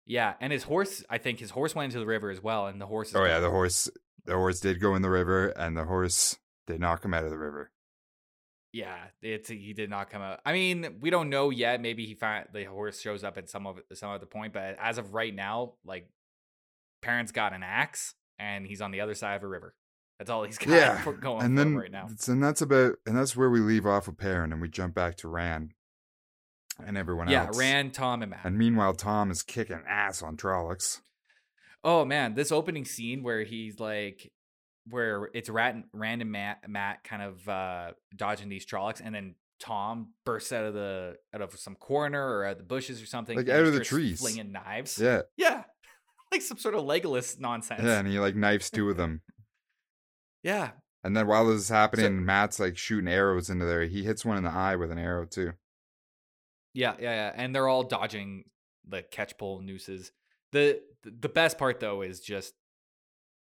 yeah, 0.06 0.34
and 0.40 0.52
his 0.52 0.62
horse. 0.62 1.02
I 1.10 1.18
think 1.18 1.40
his 1.40 1.50
horse 1.50 1.74
went 1.74 1.86
into 1.86 1.98
the 1.98 2.06
river 2.06 2.30
as 2.30 2.40
well, 2.40 2.66
and 2.68 2.80
the 2.80 2.86
horse. 2.86 3.08
Is 3.08 3.16
oh 3.16 3.24
yeah 3.24 3.40
the 3.40 3.50
horse 3.50 3.90
the 4.24 4.34
horse 4.34 4.60
did 4.60 4.80
go 4.80 4.94
in 4.94 5.02
the 5.02 5.10
river 5.10 5.48
and 5.48 5.76
the 5.76 5.84
horse 5.84 6.36
did 6.66 6.80
not 6.80 7.00
come 7.00 7.14
out 7.14 7.24
of 7.24 7.30
the 7.30 7.38
river 7.38 7.70
Yeah, 8.72 8.96
it's 9.22 9.48
he 9.48 9.72
did 9.72 9.88
not 9.88 10.10
come 10.10 10.20
out. 10.22 10.40
I 10.44 10.52
mean, 10.52 10.98
we 11.00 11.10
don't 11.10 11.30
know 11.30 11.50
yet. 11.50 11.80
Maybe 11.80 12.06
he 12.06 12.14
find 12.14 12.46
the 12.52 12.64
horse 12.64 13.00
shows 13.00 13.24
up 13.24 13.38
at 13.38 13.48
some 13.48 13.66
of 13.66 13.80
some 13.94 14.10
other 14.10 14.26
point, 14.26 14.52
but 14.52 14.76
as 14.80 14.98
of 14.98 15.14
right 15.14 15.34
now, 15.34 15.74
like 15.84 16.08
Perrin's 17.02 17.32
got 17.32 17.52
an 17.52 17.62
axe 17.62 18.14
and 18.38 18.66
he's 18.66 18.80
on 18.80 18.90
the 18.90 19.00
other 19.00 19.14
side 19.14 19.36
of 19.36 19.42
a 19.42 19.48
river. 19.48 19.74
That's 20.18 20.30
all 20.30 20.44
he's 20.44 20.58
got 20.58 20.68
yeah 20.70 21.04
going 21.20 21.42
and 21.44 21.56
for 21.58 21.64
then 21.64 21.76
right 21.76 21.90
now. 21.90 22.08
and 22.28 22.42
that's 22.42 22.62
about 22.62 22.94
and 23.06 23.16
that's 23.16 23.36
where 23.36 23.50
we 23.50 23.60
leave 23.60 23.86
off 23.86 24.06
with 24.06 24.16
Perrin 24.18 24.52
and 24.52 24.60
we 24.62 24.68
jump 24.68 24.94
back 24.94 25.16
to 25.18 25.28
Rand 25.28 25.72
and 26.84 26.96
everyone 26.98 27.28
Yeah, 27.28 27.46
else 27.46 27.56
Yeah, 27.58 27.62
Rand, 27.62 27.94
Thom, 27.94 28.22
and 28.22 28.30
Mat. 28.30 28.40
and 28.44 28.56
meanwhile 28.58 28.92
Thom 28.94 29.30
is 29.30 29.42
kicking 29.42 29.82
ass 29.88 30.22
on 30.22 30.36
Trollocs 30.36 31.00
oh 31.84 32.04
man, 32.04 32.34
this 32.34 32.50
opening 32.50 32.84
scene 32.84 33.22
where 33.22 33.44
he's 33.44 33.78
like, 33.78 34.32
where 34.88 35.30
it's 35.34 35.48
Rat, 35.48 35.76
Rand 35.92 36.20
and 36.20 36.32
Mat, 36.32 36.58
Mat 36.68 37.04
kind 37.04 37.22
of 37.22 37.48
uh, 37.48 37.92
dodging 38.16 38.48
these 38.48 38.66
Trollocs, 38.66 39.00
and 39.04 39.14
then 39.14 39.36
Thom 39.60 40.08
bursts 40.24 40.50
out 40.52 40.64
of 40.64 40.74
the 40.74 41.16
out 41.32 41.42
of 41.42 41.56
some 41.56 41.76
corner 41.76 42.20
or 42.20 42.44
out 42.44 42.52
of 42.52 42.58
the 42.58 42.64
bushes 42.64 43.00
or 43.00 43.06
something, 43.06 43.36
Like, 43.36 43.48
out 43.48 43.64
of 43.64 43.72
the 43.72 43.84
trees. 43.84 44.18
flinging 44.20 44.50
knives. 44.52 44.98
yeah 44.98 45.22
Yeah. 45.36 45.62
Like 46.32 46.42
some 46.42 46.58
sort 46.58 46.74
of 46.74 46.82
Legolas 46.84 47.38
nonsense. 47.38 47.82
yeah 47.84 48.00
and 48.00 48.08
he 48.08 48.18
like 48.18 48.34
knifes 48.34 48.68
two 48.68 48.90
of 48.90 48.96
them 48.96 49.22
Yeah. 50.46 50.70
And 51.02 51.16
then 51.16 51.26
while 51.26 51.44
this 51.44 51.62
is 51.62 51.68
happening, 51.68 52.24
Mat's 52.24 52.60
like 52.60 52.76
shooting 52.78 53.08
arrows 53.08 53.50
into 53.50 53.64
there. 53.64 53.84
He 53.84 54.04
hits 54.04 54.24
one 54.24 54.36
in 54.36 54.44
the 54.44 54.50
eye 54.50 54.76
with 54.76 54.92
an 54.92 54.98
arrow 54.98 55.26
too. 55.26 55.52
Yeah, 56.72 56.94
yeah, 57.00 57.14
yeah. 57.14 57.32
And 57.34 57.52
they're 57.54 57.66
all 57.68 57.82
dodging 57.82 58.44
the 58.86 59.02
catch 59.02 59.36
pole 59.38 59.60
nooses. 59.60 60.12
The 60.52 60.80
the 61.02 61.28
best 61.28 61.58
part 61.58 61.80
though 61.80 62.02
is 62.02 62.20
just 62.20 62.54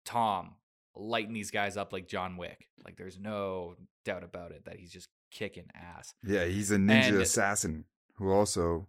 Thom 0.06 0.56
lighting 0.96 1.34
these 1.34 1.52
guys 1.52 1.76
up 1.76 1.92
like 1.92 2.08
John 2.08 2.38
Wick. 2.38 2.68
Like 2.86 2.96
there's 2.96 3.20
no 3.20 3.76
doubt 4.06 4.24
about 4.24 4.52
it 4.52 4.64
that 4.66 4.78
he's 4.78 4.92
just 4.92 5.10
kicking 5.30 5.68
ass. 5.76 6.14
Yeah, 6.24 6.46
he's 6.46 6.72
a 6.72 6.78
ninja 6.78 7.08
And- 7.10 7.22
assassin 7.22 7.86
who 8.16 8.32
also 8.32 8.88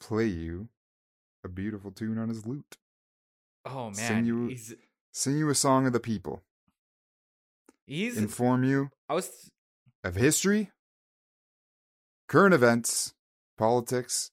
play 0.00 0.26
you 0.26 0.68
a 1.44 1.48
beautiful 1.48 1.92
tune 1.92 2.18
on 2.18 2.28
his 2.28 2.44
lute. 2.44 2.76
Oh 3.64 3.90
man. 3.90 4.48
He's 4.48 4.74
Sing 5.12 5.38
you 5.38 5.48
a 5.48 5.54
song 5.54 5.86
of 5.86 5.92
the 5.92 6.00
people. 6.00 6.42
He's 7.86 8.16
Inform 8.18 8.64
you 8.64 8.90
I 9.08 9.14
was 9.14 9.50
of 10.02 10.14
history, 10.16 10.70
current 12.28 12.54
events, 12.54 13.14
politics, 13.56 14.30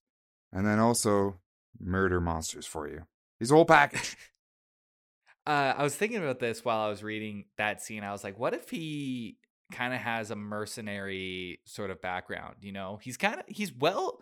and 0.52 0.66
then 0.66 0.80
also 0.80 1.40
murder 1.80 2.20
monsters 2.20 2.66
for 2.66 2.88
you. 2.88 3.04
He's 3.40 3.52
a 3.52 3.56
whole 3.56 3.66
package. 3.66 4.18
uh 5.48 5.74
I 5.78 5.84
was 5.84 5.96
thinking 5.96 6.20
about 6.20 6.40
this 6.40 6.64
while 6.64 6.82
I 6.86 6.90
was 6.90 7.04
reading 7.04 7.46
that 7.58 7.82
scene. 7.82 8.04
I 8.04 8.12
was 8.12 8.24
like, 8.24 8.38
what 8.38 8.54
if 8.54 8.70
he 8.70 9.38
kind 9.72 9.94
of 9.94 10.02
has 10.02 10.32
a 10.32 10.36
mercenary 10.36 11.62
sort 11.66 11.92
of 11.92 12.02
background, 12.02 12.58
you 12.62 12.74
know? 12.74 13.00
He's 13.02 13.18
kind 13.18 13.40
of 13.40 13.46
he's 13.48 13.74
well 13.74 14.22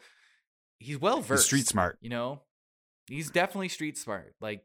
he's 0.80 1.00
well 1.00 1.22
versed. 1.22 1.46
street 1.46 1.68
smart. 1.68 1.98
you 2.02 2.10
know 2.10 2.42
he's 3.08 3.30
definitely 3.32 3.68
street 3.70 3.98
smart 3.98 4.34
like 4.40 4.64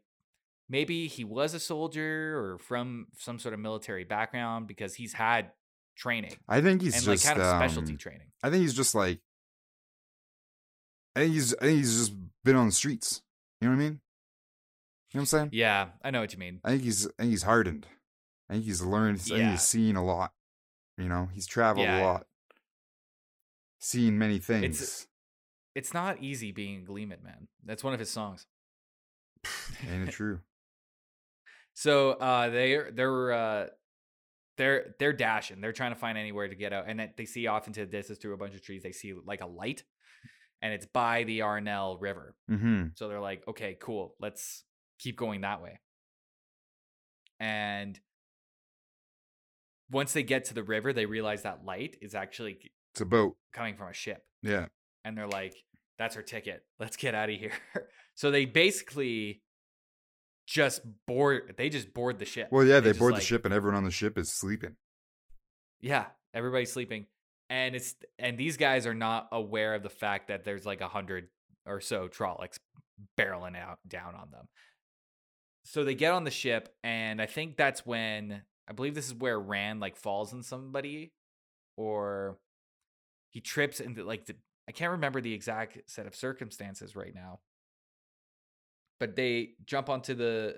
maybe 0.69 1.07
he 1.07 1.23
was 1.23 1.53
a 1.53 1.59
soldier 1.59 2.37
or 2.39 2.57
from 2.59 3.07
some 3.17 3.39
sort 3.39 3.53
of 3.53 3.59
military 3.59 4.03
background 4.03 4.67
because 4.67 4.95
he's 4.95 5.13
had 5.13 5.51
training 5.95 6.35
I 6.49 6.59
think 6.61 6.81
he's 6.81 6.95
and 6.95 7.03
just 7.05 7.25
like 7.25 7.35
kind 7.35 7.41
of 7.45 7.55
specialty 7.55 7.93
um, 7.93 7.97
training 7.97 8.27
I 8.43 8.49
think 8.49 8.61
he's 8.63 8.73
just 8.73 8.93
like 8.95 9.19
I 11.15 11.21
think 11.21 11.33
he's 11.33 11.53
I 11.55 11.59
think 11.65 11.77
he's 11.77 11.97
just 11.97 12.13
been 12.43 12.55
on 12.55 12.65
the 12.67 12.71
streets. 12.73 13.21
You 13.61 13.69
know 13.69 13.75
what 13.75 13.81
I 13.81 13.83
mean? 13.85 13.99
You 15.13 15.19
know 15.19 15.19
what 15.19 15.21
I'm 15.21 15.25
saying? 15.27 15.49
yeah 15.53 15.87
i 16.03 16.11
know 16.11 16.19
what 16.19 16.33
you 16.33 16.39
mean 16.39 16.59
I 16.65 16.71
think 16.71 16.83
he's 16.83 17.07
I 17.07 17.11
think 17.19 17.29
he's 17.31 17.43
hardened. 17.43 17.87
I 18.49 18.53
think 18.53 18.65
he's 18.65 18.81
learned 18.81 19.19
I 19.19 19.21
think 19.21 19.39
Yeah. 19.39 19.51
he's 19.51 19.61
seen 19.61 19.95
a 19.95 20.03
lot. 20.03 20.33
You 20.97 21.07
know, 21.09 21.29
he's 21.33 21.47
traveled 21.47 21.85
Yeah. 21.85 22.01
a 22.01 22.03
lot. 22.03 22.27
Seen 23.79 24.17
many 24.17 24.39
things. 24.39 25.07
it's 25.75 25.93
not 25.93 26.21
easy 26.21 26.51
being 26.51 26.81
a 26.81 26.85
gleeman 26.85 27.19
man 27.23 27.47
that's 27.63 27.83
one 27.83 27.93
of 27.93 27.99
his 27.99 28.09
songs 28.09 28.45
Ain't 29.89 30.07
it 30.09 30.11
true? 30.11 30.39
So 31.75 32.11
uh 32.13 32.49
they're 32.49 32.89
they're 32.91 33.31
uh 33.31 33.65
they're 34.57 34.95
they're 34.99 35.13
dashing 35.13 35.61
they're 35.61 35.73
trying 35.73 35.91
to 35.93 35.99
find 35.99 36.17
anywhere 36.17 36.47
to 36.47 36.55
get 36.55 36.71
out 36.73 36.85
and 36.87 37.09
they 37.17 37.25
see 37.25 37.45
off 37.47 37.67
into 37.67 37.81
the 37.81 37.85
distance 37.85 38.17
through 38.19 38.33
a 38.33 38.37
bunch 38.37 38.55
of 38.55 38.63
trees 38.63 38.81
they 38.83 38.91
see 38.93 39.13
like 39.25 39.41
a 39.41 39.45
light 39.45 39.83
and 40.61 40.73
it's 40.73 40.85
by 40.85 41.23
the 41.25 41.39
Arinelle 41.39 41.97
river 42.01 42.33
Mm-hmm. 42.49 42.87
So 42.95 43.07
they're 43.09 43.19
like, 43.19 43.43
okay, 43.47 43.77
cool, 43.79 44.15
let's 44.19 44.63
keep 44.99 45.17
going 45.17 45.41
that 45.41 45.61
way. 45.61 45.79
And 47.39 47.99
once 49.91 50.13
they 50.13 50.23
get 50.23 50.45
to 50.45 50.53
the 50.53 50.63
river, 50.63 50.93
they 50.93 51.05
realize 51.05 51.43
that 51.43 51.65
light 51.65 51.97
is 52.01 52.15
actually 52.15 52.57
It's 52.93 53.01
a 53.01 53.05
boat. 53.05 53.35
coming 53.53 53.75
from 53.75 53.89
a 53.89 53.93
ship. 53.93 54.23
Yeah. 54.41 54.67
And 55.03 55.17
they're 55.17 55.27
like, 55.27 55.53
that's 55.99 56.15
our 56.15 56.21
ticket. 56.21 56.63
Let's 56.79 56.95
get 56.97 57.13
out 57.13 57.29
of 57.29 57.35
here. 57.35 57.51
so 58.15 58.31
they 58.31 58.45
basically 58.45 59.41
just 60.45 60.81
board 61.07 61.55
they 61.57 61.69
just 61.69 61.93
board 61.93 62.19
the 62.19 62.25
ship. 62.25 62.49
Well, 62.51 62.65
yeah, 62.65 62.79
they 62.79 62.89
just, 62.89 62.99
board 62.99 63.13
like- 63.13 63.21
the 63.21 63.25
ship 63.25 63.45
and 63.45 63.53
everyone 63.53 63.77
on 63.77 63.83
the 63.83 63.91
ship 63.91 64.17
is 64.17 64.31
sleeping. 64.31 64.75
Yeah, 65.81 66.05
everybody's 66.33 66.71
sleeping. 66.71 67.07
And 67.49 67.75
it's 67.75 67.95
and 68.17 68.37
these 68.37 68.57
guys 68.57 68.87
are 68.87 68.95
not 68.95 69.27
aware 69.31 69.75
of 69.75 69.83
the 69.83 69.89
fact 69.89 70.29
that 70.29 70.43
there's 70.43 70.65
like 70.65 70.81
a 70.81 70.87
hundred 70.87 71.27
or 71.65 71.79
so 71.79 72.07
Trollocs 72.07 72.57
barreling 73.17 73.57
out 73.57 73.79
down 73.87 74.15
on 74.15 74.31
them. 74.31 74.47
so 75.63 75.83
they 75.83 75.95
get 75.95 76.11
on 76.11 76.23
the 76.23 76.31
ship, 76.31 76.73
and 76.83 77.21
I 77.21 77.25
think 77.25 77.57
that's 77.57 77.85
when 77.85 78.41
I 78.67 78.73
believe 78.73 78.95
this 78.95 79.07
is 79.07 79.13
where 79.13 79.39
Rand 79.39 79.79
like 79.79 79.95
falls 79.95 80.33
on 80.33 80.41
somebody, 80.43 81.11
or 81.77 82.37
he 83.31 83.41
trips 83.41 83.79
into 83.79 84.03
like 84.03 84.25
the, 84.25 84.35
I 84.67 84.71
can't 84.71 84.91
remember 84.91 85.21
the 85.21 85.33
exact 85.33 85.77
set 85.87 86.07
of 86.07 86.15
circumstances 86.15 86.95
right 86.95 87.13
now. 87.13 87.39
But 88.99 89.15
they 89.15 89.51
jump 89.65 89.89
onto 89.89 90.13
the 90.13 90.55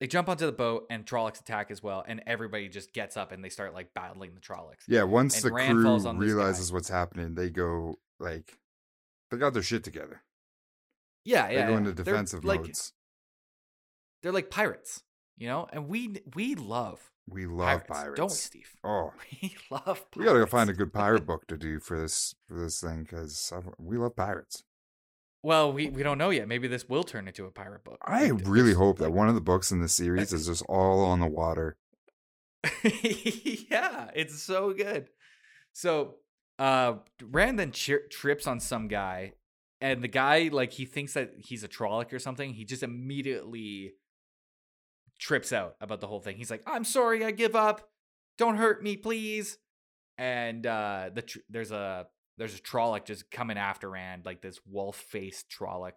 they 0.00 0.06
jump 0.06 0.28
onto 0.28 0.44
the 0.44 0.52
boat 0.52 0.86
and 0.90 1.06
Trollocs 1.06 1.40
attack 1.40 1.70
as 1.70 1.82
well, 1.82 2.04
and 2.06 2.22
everybody 2.26 2.68
just 2.68 2.92
gets 2.92 3.16
up 3.16 3.32
and 3.32 3.42
they 3.42 3.48
start 3.48 3.72
like 3.72 3.94
battling 3.94 4.34
the 4.34 4.40
Trollocs. 4.40 4.84
Yeah, 4.88 5.04
once 5.04 5.36
And 5.36 5.44
the 5.50 5.54
Rand 5.54 5.72
crew 5.72 5.84
falls 5.84 6.04
on 6.04 6.18
this 6.18 6.28
guy. 6.28 6.34
realizes 6.34 6.72
what's 6.72 6.88
happening, 6.88 7.34
they 7.34 7.48
go 7.50 7.98
like 8.18 8.58
they 9.30 9.38
got 9.38 9.54
their 9.54 9.62
shit 9.62 9.84
together. 9.84 10.22
Yeah, 11.24 11.48
yeah. 11.50 11.60
They 11.62 11.62
go 11.66 11.70
yeah. 11.72 11.78
into 11.78 11.92
They're, 11.92 12.04
defensive 12.04 12.44
like, 12.44 12.60
modes. 12.62 12.92
They're 14.22 14.32
like 14.32 14.50
pirates, 14.50 15.02
you 15.36 15.48
know, 15.48 15.66
and 15.72 15.88
we 15.88 16.16
we 16.34 16.54
love 16.56 17.10
We 17.28 17.46
love 17.46 17.86
pirates, 17.86 17.88
pirates. 17.88 18.16
don't 18.18 18.30
we, 18.30 18.36
Steve? 18.36 18.76
Oh, 18.84 19.12
We 19.42 19.56
love. 19.70 19.84
Pirates. 19.84 20.16
we 20.16 20.24
gotta 20.24 20.40
go 20.40 20.46
find 20.46 20.68
a 20.70 20.74
good 20.74 20.92
pirate 20.92 21.26
book 21.26 21.46
to 21.48 21.56
do 21.56 21.80
for 21.80 21.98
this 21.98 22.34
for 22.48 22.54
this 22.60 22.80
thing 22.80 23.04
because 23.04 23.52
we 23.78 23.96
love 23.96 24.14
pirates. 24.14 24.62
Well, 25.42 25.72
we, 25.72 25.88
we 25.90 26.02
don't 26.02 26.18
know 26.18 26.30
yet. 26.30 26.48
Maybe 26.48 26.66
this 26.66 26.88
will 26.88 27.04
turn 27.04 27.28
into 27.28 27.44
a 27.44 27.50
pirate 27.50 27.84
book. 27.84 27.98
I 28.04 28.30
Like, 28.30 28.42
really 28.46 28.72
hope 28.72 28.98
that 28.98 29.12
one 29.12 29.28
of 29.28 29.34
the 29.34 29.40
books 29.40 29.70
in 29.70 29.80
the 29.80 29.88
series 29.88 30.32
is 30.32 30.46
just 30.46 30.64
all 30.68 31.04
on 31.04 31.20
the 31.20 31.26
water. 31.26 31.76
yeah, 32.82 34.10
it's 34.14 34.42
so 34.42 34.72
good. 34.72 35.08
So, 35.72 36.16
uh, 36.58 36.94
Rand 37.22 37.58
then 37.58 37.70
tri- 37.70 38.08
trips 38.10 38.46
on 38.46 38.58
some 38.60 38.88
guy, 38.88 39.32
and 39.80 40.02
the 40.02 40.08
guy 40.08 40.48
like 40.52 40.72
he 40.72 40.84
thinks 40.84 41.12
that 41.12 41.32
he's 41.38 41.62
a 41.62 41.68
Trolloc 41.68 42.12
or 42.12 42.18
something. 42.18 42.54
He 42.54 42.64
just 42.64 42.82
immediately 42.82 43.92
trips 45.18 45.52
out 45.52 45.76
about 45.80 46.00
the 46.00 46.06
whole 46.06 46.20
thing. 46.20 46.36
He's 46.36 46.50
like, 46.50 46.62
"I'm 46.66 46.84
sorry, 46.84 47.24
I 47.24 47.30
give 47.30 47.54
up. 47.54 47.88
Don't 48.38 48.56
hurt 48.56 48.82
me, 48.82 48.96
please." 48.96 49.58
And 50.18 50.66
uh, 50.66 51.10
the 51.14 51.22
tr- 51.22 51.38
there's 51.50 51.70
a 51.70 52.06
there's 52.38 52.54
a 52.54 52.60
Trolloc 52.60 53.06
just 53.06 53.30
coming 53.30 53.56
after 53.58 53.90
Rand, 53.90 54.24
like 54.24 54.42
this 54.42 54.60
wolf 54.66 54.96
faced 54.96 55.50
Trolloc. 55.50 55.92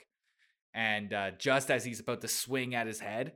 And 0.73 1.13
uh, 1.13 1.31
just 1.37 1.71
as 1.71 1.83
he's 1.83 1.99
about 1.99 2.21
to 2.21 2.27
swing 2.27 2.75
at 2.75 2.87
his 2.87 2.99
head, 2.99 3.33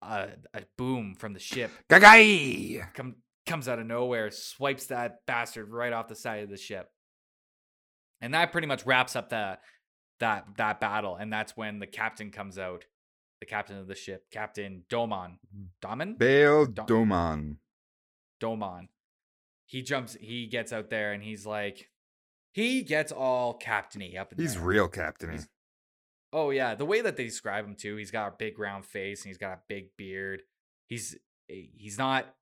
a, 0.00 0.30
a 0.52 0.62
boom 0.76 1.14
from 1.14 1.32
the 1.32 1.38
ship 1.38 1.70
Gagai! 1.88 2.92
come, 2.94 3.16
comes 3.46 3.68
out 3.68 3.78
of 3.78 3.86
nowhere, 3.86 4.30
swipes 4.30 4.86
that 4.86 5.18
bastard 5.26 5.70
right 5.70 5.92
off 5.92 6.08
the 6.08 6.16
side 6.16 6.42
of 6.42 6.50
the 6.50 6.56
ship. 6.56 6.88
And 8.20 8.34
that 8.34 8.52
pretty 8.52 8.66
much 8.66 8.86
wraps 8.86 9.16
up 9.16 9.30
the 9.30 9.58
that 10.20 10.46
that 10.56 10.80
battle. 10.80 11.16
And 11.16 11.32
that's 11.32 11.56
when 11.56 11.80
the 11.80 11.86
captain 11.86 12.30
comes 12.30 12.58
out, 12.58 12.84
the 13.40 13.46
captain 13.46 13.78
of 13.78 13.88
the 13.88 13.94
ship, 13.94 14.24
Captain 14.30 14.84
Domon. 14.88 15.38
Domon? 15.82 16.18
Bail 16.18 16.66
Dom- 16.66 16.86
Doman. 18.40 18.88
He 19.72 19.80
jumps, 19.80 20.18
he 20.20 20.46
gets 20.46 20.70
out 20.70 20.90
there 20.90 21.12
and 21.14 21.22
he's 21.22 21.46
like, 21.46 21.88
he 22.52 22.82
gets 22.82 23.10
all 23.10 23.58
captainy 23.58 24.18
up 24.18 24.30
in 24.30 24.38
He's 24.38 24.54
there. 24.54 24.62
real 24.62 24.86
captainy. 24.88 25.30
He's- 25.32 25.48
Oh 26.34 26.50
yeah, 26.50 26.74
the 26.74 26.84
way 26.84 27.00
that 27.00 27.16
they 27.16 27.24
describe 27.24 27.64
him 27.66 27.74
too, 27.74 27.96
he's 27.96 28.10
got 28.10 28.28
a 28.28 28.34
big 28.38 28.58
round 28.58 28.84
face 28.84 29.22
and 29.22 29.28
he's 29.30 29.38
got 29.38 29.52
a 29.52 29.60
big 29.68 29.88
beard. 29.96 30.42
He's 30.88 31.14
eh, 31.50 31.64
he's 31.74 31.96
not 31.98 32.34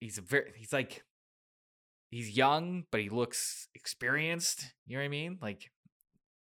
he's 0.00 0.18
a 0.18 0.22
very 0.22 0.52
he's 0.56 0.72
like 0.74 1.04
he's 2.10 2.36
young, 2.36 2.84
but 2.90 3.00
he 3.00 3.08
looks 3.08 3.68
experienced. 3.74 4.74
You 4.86 4.96
know 4.96 5.00
what 5.02 5.06
I 5.06 5.08
mean? 5.08 5.38
Like 5.42 5.70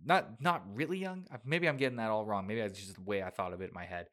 not 0.04 0.40
not 0.42 0.62
really 0.74 0.98
young. 0.98 1.26
Uh, 1.32 1.38
Maybe 1.44 1.68
I'm 1.68 1.76
getting 1.78 1.96
that 1.96 2.10
all 2.10 2.24
wrong. 2.26 2.46
Maybe 2.46 2.60
that's 2.60 2.78
just 2.78 2.96
the 2.96 3.02
way 3.02 3.22
I 3.22 3.30
thought 3.30 3.52
of 3.54 3.60
it 3.62 3.68
in 3.68 3.74
my 3.74 3.84
head. 3.86 4.08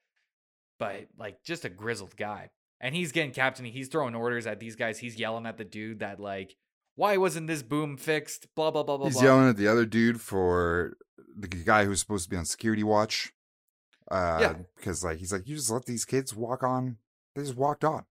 But 0.80 1.08
like 1.18 1.44
just 1.44 1.65
a 1.65 1.70
grizzled 1.70 2.15
guy. 2.18 2.51
And 2.82 2.94
he's 2.96 3.12
getting 3.12 3.32
captain. 3.32 3.63
He's 3.65 3.88
throwing 3.88 4.15
orders 4.15 4.48
at 4.48 4.60
these 4.60 4.76
guys. 4.76 5.00
He's 5.00 5.17
yelling 5.17 5.46
at 5.46 5.58
the 5.58 5.63
dude 5.63 6.00
that 6.00 6.20
like, 6.20 6.56
why 6.96 7.15
wasn't 7.17 7.48
this 7.48 7.62
boom 7.62 7.96
fixed? 7.96 8.48
Blah 8.56 8.72
blah 8.72 8.84
blah 8.84 8.98
blah. 8.98 9.06
He's 9.06 9.15
blah. 9.15 9.24
yelling 9.24 9.50
at 9.50 9.58
the 9.58 9.67
other 9.67 9.86
dude 9.86 10.20
for 10.20 10.98
the 11.38 11.48
guy 11.48 11.86
who's 11.86 12.00
supposed 12.00 12.26
to 12.26 12.30
be 12.30 12.38
on 12.38 12.46
security 12.46 12.84
watch. 12.84 13.32
Uh, 14.10 14.39
Yeah. 14.41 14.54
Because 14.76 15.04
like 15.04 15.20
he's 15.20 15.32
like, 15.32 15.48
you 15.48 15.56
just 15.56 15.70
let 15.70 15.86
these 15.86 16.06
kids 16.06 16.36
walk 16.36 16.63
on. 16.63 16.98
They 17.36 17.44
just 17.44 17.56
walked 17.56 17.86
on. 17.86 18.06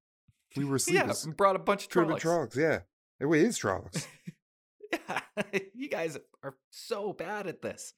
We 0.56 0.64
were 0.64 0.76
asleep. 0.76 1.02
Yeah, 1.06 1.12
brought 1.36 1.56
a 1.56 1.60
bunch 1.60 1.84
of 1.84 1.90
Could 1.90 2.00
have 2.00 2.08
been 2.08 2.16
Trollocs. 2.18 2.54
Trollocs. 2.54 2.56
Yeah. 2.56 2.78
It 3.20 3.44
is 3.44 3.58
Trollocs. 3.58 4.06
Yeah, 4.92 5.20
you 5.74 5.88
guys 5.88 6.18
are 6.42 6.56
so 6.70 7.12
bad 7.12 7.46
at 7.46 7.62
this. 7.62 7.94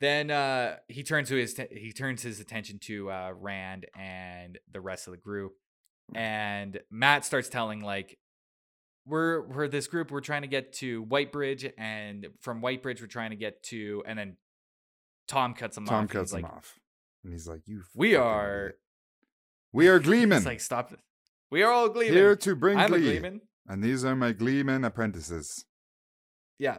Then 0.00 0.30
uh, 0.30 0.76
he 0.88 1.02
turns 1.02 1.28
to 1.28 1.36
his 1.36 1.60
he 1.70 1.92
turns 1.92 2.22
his 2.22 2.40
attention 2.40 2.78
to 2.84 3.10
uh, 3.10 3.32
Rand 3.34 3.86
and 3.94 4.58
the 4.70 4.80
rest 4.80 5.06
of 5.08 5.12
the 5.12 5.18
group, 5.18 5.52
and 6.14 6.80
Mat 6.90 7.24
starts 7.24 7.48
telling 7.48 7.80
like, 7.82 8.18
"We're 9.06 9.42
we're 9.42 9.68
this 9.68 9.86
group. 9.86 10.10
We're 10.10 10.20
trying 10.20 10.42
to 10.42 10.48
get 10.48 10.72
to 10.74 11.04
Whitebridge, 11.04 11.72
and 11.78 12.28
from 12.40 12.62
Whitebridge, 12.62 13.00
we're 13.00 13.06
trying 13.06 13.30
to 13.30 13.36
get 13.36 13.62
to." 13.64 14.02
And 14.06 14.18
then 14.18 14.36
Thom 15.28 15.54
cuts 15.54 15.76
him 15.76 15.84
off. 15.84 15.88
Thom 15.90 16.08
cuts 16.08 16.32
him 16.32 16.42
like, 16.42 16.52
off. 16.52 16.74
And 17.24 17.32
he's 17.32 17.46
like, 17.46 17.60
you 17.66 17.82
We 17.94 18.16
are. 18.16 18.60
idiot. 18.66 18.78
We 19.72 19.88
are 19.88 19.98
Gleemen. 20.08 20.44
Like, 20.44 20.60
"Stop! 20.60 20.92
We 21.50 21.62
are 21.62 21.70
all 21.72 21.88
Gleeman. 21.88 22.14
Here 22.14 22.36
to 22.36 22.56
bring 22.56 22.78
I'm 22.78 22.92
a 22.92 22.98
glee. 22.98 23.18
Gleeman." 23.18 23.40
And 23.68 23.82
these 23.84 24.04
are 24.04 24.16
my 24.16 24.32
Gleeman 24.32 24.84
apprentices. 24.84 25.64
Yeah, 26.58 26.78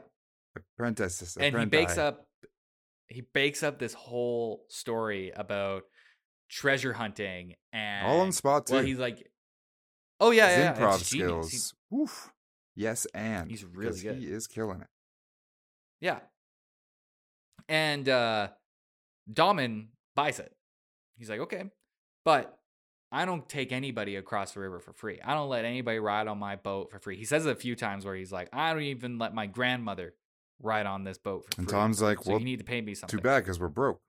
Apprentices. 0.55 1.37
and 1.37 1.57
he 1.57 1.65
bakes 1.65 1.97
up 1.97 2.27
he 3.07 3.21
bakes 3.33 3.63
up 3.63 3.79
this 3.79 3.93
whole 3.93 4.65
story 4.69 5.31
about 5.35 5.83
treasure 6.51 6.91
hunting 6.93 7.55
and 7.71 8.05
all 8.05 8.19
on 8.19 8.31
spot 8.31 8.67
too. 8.67 8.73
well 8.75 8.83
he's 8.83 8.99
like 8.99 9.25
oh 10.19 10.31
yeah 10.31 10.49
yeah, 10.49 10.59
yeah, 10.59 10.73
improv 10.77 10.99
skills. 10.99 11.73
Oof. 11.93 12.31
Yes, 12.75 13.05
and 13.13 13.49
He's 13.49 13.65
really 13.65 13.99
good. 13.99 14.17
He 14.17 14.25
is 14.25 14.47
killing 14.47 14.81
it. 14.81 14.87
yeah 16.01 16.19
and 17.69 18.07
uh 18.07 18.49
Daman 19.31 19.89
buys 20.15 20.39
it 20.39 20.53
he's 21.17 21.29
like 21.29 21.39
okay 21.39 21.63
but 22.25 22.57
I 23.13 23.25
don't 23.25 23.47
take 23.47 23.71
anybody 23.73 24.15
across 24.15 24.53
the 24.53 24.61
river 24.61 24.79
for 24.79 24.93
free. 24.93 25.19
I 25.21 25.33
don't 25.33 25.49
let 25.49 25.65
anybody 25.65 25.99
ride 25.99 26.27
on 26.27 26.37
my 26.37 26.55
boat 26.55 26.91
for 26.91 26.97
free. 26.99 27.17
He 27.17 27.25
says 27.25 27.45
it 27.45 27.51
a 27.51 27.55
few 27.55 27.75
times 27.75 28.05
where 28.05 28.15
he's 28.15 28.31
like, 28.31 28.47
I 28.53 28.71
don't 28.71 28.83
even 28.83 29.17
let 29.19 29.33
my 29.35 29.47
grandmother 29.47 30.13
ride 30.61 30.85
on 30.85 31.03
this 31.03 31.17
boat 31.17 31.43
for 31.43 31.59
And 31.59 31.67
free. 31.69 31.77
Thom's 31.77 32.01
like, 32.01 32.19
so 32.23 32.29
well, 32.31 32.39
you 32.39 32.45
need 32.45 32.59
to 32.59 32.63
pay 32.63 32.79
me 32.79 32.95
something. 32.95 33.19
too 33.19 33.21
bad 33.21 33.39
because 33.43 33.59
we're 33.59 33.67
broke. 33.67 33.99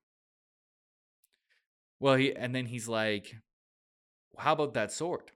Well, 2.02 2.16
he 2.16 2.34
and 2.34 2.52
then 2.52 2.66
he's 2.66 2.88
like, 2.88 3.36
"How 4.36 4.54
about 4.54 4.74
that 4.74 4.90
sword?" 4.90 5.30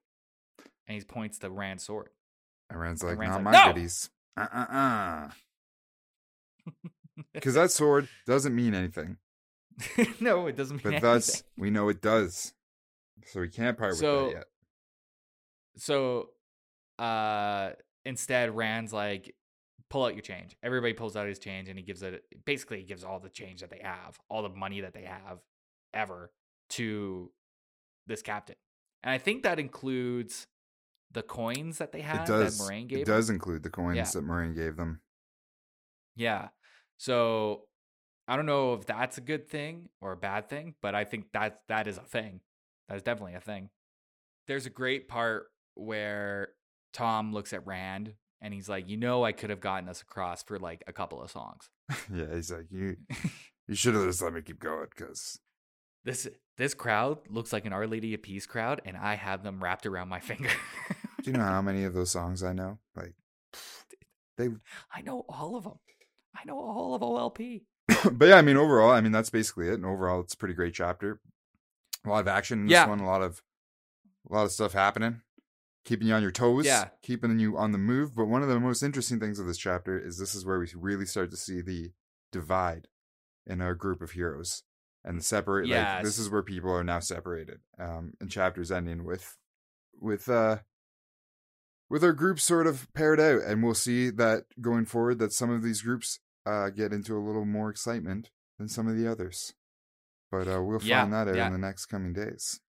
And 0.89 0.99
he 0.99 1.05
points 1.05 1.39
to 1.39 1.49
Rand's 1.51 1.85
sword. 1.85 2.09
And 2.69 2.81
Rand's 2.81 3.03
And 3.03 3.11
like, 3.13 3.19
Rand's 3.21 3.37
not 3.37 3.45
like, 3.45 3.55
my 3.55 3.67
"No!" 3.67 3.73
goodies. 3.73 4.11
Uh 4.37 4.47
uh 4.53 4.67
uh. 4.73 5.29
Because 7.33 7.55
that 7.55 7.71
sword 7.71 8.09
doesn't 8.27 8.55
mean 8.55 8.75
anything. 8.75 9.17
no, 10.21 10.49
it 10.49 10.57
doesn't 10.57 10.77
mean 10.79 10.83
But 10.83 10.89
anything. 10.95 11.11
thus, 11.11 11.43
we 11.57 11.71
know 11.71 11.89
it 11.89 12.03
does. 12.03 12.53
So 13.27 13.41
we 13.41 13.49
can't 13.49 13.79
part 13.79 13.95
So- 13.95 14.25
with 14.25 14.33
that 14.33 14.39
yet. 14.39 14.47
So, 15.79 16.31
uh, 16.99 17.73
instead, 18.07 18.57
Rand's 18.57 18.93
like, 18.93 19.35
"Pull 19.91 20.05
out 20.07 20.15
your 20.15 20.23
change." 20.23 20.57
Everybody 20.63 20.95
pulls 20.95 21.15
out 21.17 21.29
his 21.29 21.39
change, 21.39 21.69
and 21.69 21.79
he 21.79 21.85
gives 21.85 22.03
it. 22.03 22.25
Basically, 22.47 22.79
he 22.79 22.85
gives 22.87 23.05
all 23.05 23.21
the 23.21 23.29
change 23.29 23.61
that 23.61 23.69
they 23.71 23.81
have, 23.85 24.19
all 24.31 24.43
the 24.43 24.49
money 24.49 24.81
that 24.81 24.95
they 24.95 25.05
have, 25.05 25.39
ever, 25.93 26.33
to 26.71 27.31
this 28.07 28.23
captain. 28.23 28.57
And 29.03 29.11
I 29.13 29.19
think 29.19 29.43
that 29.43 29.59
includes 29.59 30.47
the 31.13 31.23
coins 31.23 31.79
that 31.79 31.93
they 31.93 32.01
have 32.03 32.23
It 32.23 32.27
does. 32.27 32.59
that 32.59 32.65
Moiraine 32.65 32.89
gave. 32.89 32.99
It 33.01 33.07
them. 33.07 33.15
does 33.17 33.31
include 33.31 33.63
the 33.63 33.71
coins 33.71 33.97
Yeah. 33.97 34.05
that 34.05 34.25
Moiraine 34.25 34.55
gave 34.55 34.77
them. 34.77 35.01
Yeah. 36.15 36.49
So 36.99 37.69
I 38.29 38.37
don't 38.37 38.47
know 38.47 38.75
if 38.75 38.87
that's 38.87 39.19
a 39.19 39.21
good 39.21 39.49
thing 39.49 39.89
or 40.01 40.13
a 40.13 40.17
bad 40.17 40.49
thing, 40.49 40.75
but 40.83 40.95
I 40.95 41.05
think 41.05 41.27
that 41.33 41.61
that 41.69 41.87
is 41.87 41.97
a 41.99 42.03
thing. 42.03 42.41
That 42.89 42.97
is 42.97 43.03
definitely 43.03 43.35
a 43.35 43.41
thing. 43.41 43.71
There's 44.47 44.67
a 44.67 44.71
great 44.71 45.09
part 45.09 45.47
where 45.75 46.49
Thom 46.93 47.33
looks 47.33 47.53
at 47.53 47.67
Rand 47.67 48.15
and 48.41 48.53
he's 48.55 48.69
like, 48.69 48.89
"You 48.89 48.97
know, 48.97 49.25
I 49.25 49.33
could 49.33 49.51
have 49.51 49.61
gotten 49.61 49.89
us 49.89 50.03
across 50.03 50.43
for 50.43 50.59
like 50.59 50.83
a 50.87 50.93
couple 50.93 51.23
of 51.23 51.31
songs. 51.31 51.69
yeah, 52.13 52.35
he's 52.35 52.51
like, 52.51 52.67
you 52.71 52.97
you 53.69 53.75
should 53.75 53.95
have 53.95 54.05
just 54.05 54.23
let 54.23 54.33
me 54.33 54.43
keep 54.43 54.59
going 54.61 54.87
because 54.91 55.39
this 56.07 56.27
this 56.57 56.73
crowd 56.73 57.19
looks 57.29 57.53
like 57.53 57.67
an 57.67 57.75
Our 57.75 57.87
Lady 57.87 58.15
of 58.15 58.23
Peace 58.23 58.47
crowd, 58.47 58.81
and 58.87 58.97
I 58.97 59.15
have 59.17 59.43
them 59.43 59.63
wrapped 59.63 59.85
around 59.85 60.09
my 60.09 60.21
finger. 60.31 60.49
do 61.23 61.31
you 61.31 61.37
know 61.37 61.45
how 61.45 61.61
many 61.61 61.85
of 61.85 61.93
those 61.93 62.11
songs 62.11 62.43
I 62.43 62.55
know? 62.55 62.79
Like, 62.97 63.13
they 64.39 64.49
I 64.95 65.03
know 65.03 65.25
all 65.29 65.57
of 65.57 65.65
them. 65.65 65.79
I 66.35 66.41
know 66.47 66.59
all 66.59 66.95
of 66.95 67.03
OLP. 67.03 67.63
but 68.13 68.29
yeah, 68.29 68.37
I 68.37 68.43
mean, 68.43 68.57
overall, 68.57 68.91
I 68.91 69.01
mean, 69.01 69.13
that's 69.13 69.31
basically 69.31 69.69
it. 69.69 69.75
And 69.75 69.85
overall, 69.87 70.21
it's 70.21 70.35
a 70.35 70.37
pretty 70.39 70.55
great 70.55 70.75
chapter. 70.75 71.21
A 72.05 72.09
lot 72.09 72.21
of 72.21 72.29
action 72.29 72.61
in 72.61 72.67
this 72.67 72.73
Yeah. 72.73 72.87
one. 72.89 73.01
A 73.01 73.07
lot 73.07 73.23
of, 73.23 73.43
a 74.31 74.35
lot 74.35 74.45
of 74.45 74.53
stuff 74.53 74.73
happening, 74.75 75.23
keeping 75.85 76.07
you 76.09 76.15
on 76.15 76.23
your 76.23 76.31
toes. 76.31 76.67
Yeah. 76.67 76.89
keeping 77.03 77.39
you 77.39 77.57
on 77.57 77.73
the 77.73 77.79
move. 77.79 78.15
But 78.15 78.27
one 78.27 78.43
of 78.43 78.49
the 78.49 78.61
most 78.61 78.83
interesting 78.83 79.19
things 79.19 79.39
of 79.39 79.47
this 79.47 79.59
chapter 79.59 79.99
is 79.99 80.19
this 80.19 80.35
is 80.35 80.45
where 80.45 80.59
we 80.59 80.69
really 80.77 81.07
start 81.07 81.31
to 81.31 81.37
see 81.37 81.61
the 81.63 81.93
divide 82.33 82.87
in 83.47 83.61
our 83.63 83.75
group 83.75 84.03
of 84.03 84.11
heroes. 84.13 84.63
And 85.07 85.25
separate. 85.25 85.67
Yes. 85.69 85.95
Like 85.97 86.05
this 86.05 86.19
is 86.19 86.29
where 86.29 86.43
people 86.43 86.71
are 86.71 86.85
now 86.85 86.99
separated. 86.99 87.61
Um, 87.79 88.13
and 88.21 88.31
chapters 88.31 88.71
ending 88.71 89.05
with 89.05 89.37
with 89.99 90.29
uh 90.29 90.59
with 91.89 92.03
our 92.05 92.13
groups 92.13 92.43
sort 92.43 92.67
of 92.67 92.93
paired 92.93 93.21
out, 93.21 93.41
and 93.43 93.63
we'll 93.63 93.73
see 93.75 94.11
that 94.11 94.43
going 94.61 94.85
forward 94.85 95.19
that 95.21 95.33
some 95.33 95.51
of 95.51 95.63
these 95.63 95.81
groups 95.83 96.19
uh 96.45 96.69
get 96.71 96.93
into 96.93 97.17
a 97.17 97.25
little 97.25 97.47
more 97.47 97.71
excitement 97.71 98.31
than 98.59 98.69
some 98.69 98.89
of 98.89 98.97
the 98.97 99.11
others. 99.11 99.55
But 100.31 100.49
uh, 100.49 100.61
we'll 100.63 100.83
Yeah, 100.83 101.03
find 101.03 101.13
that 101.13 101.29
out 101.29 101.37
yeah. 101.37 101.47
in 101.47 101.53
the 101.53 101.59
next 101.59 101.87
coming 101.87 102.13
days. 102.13 102.61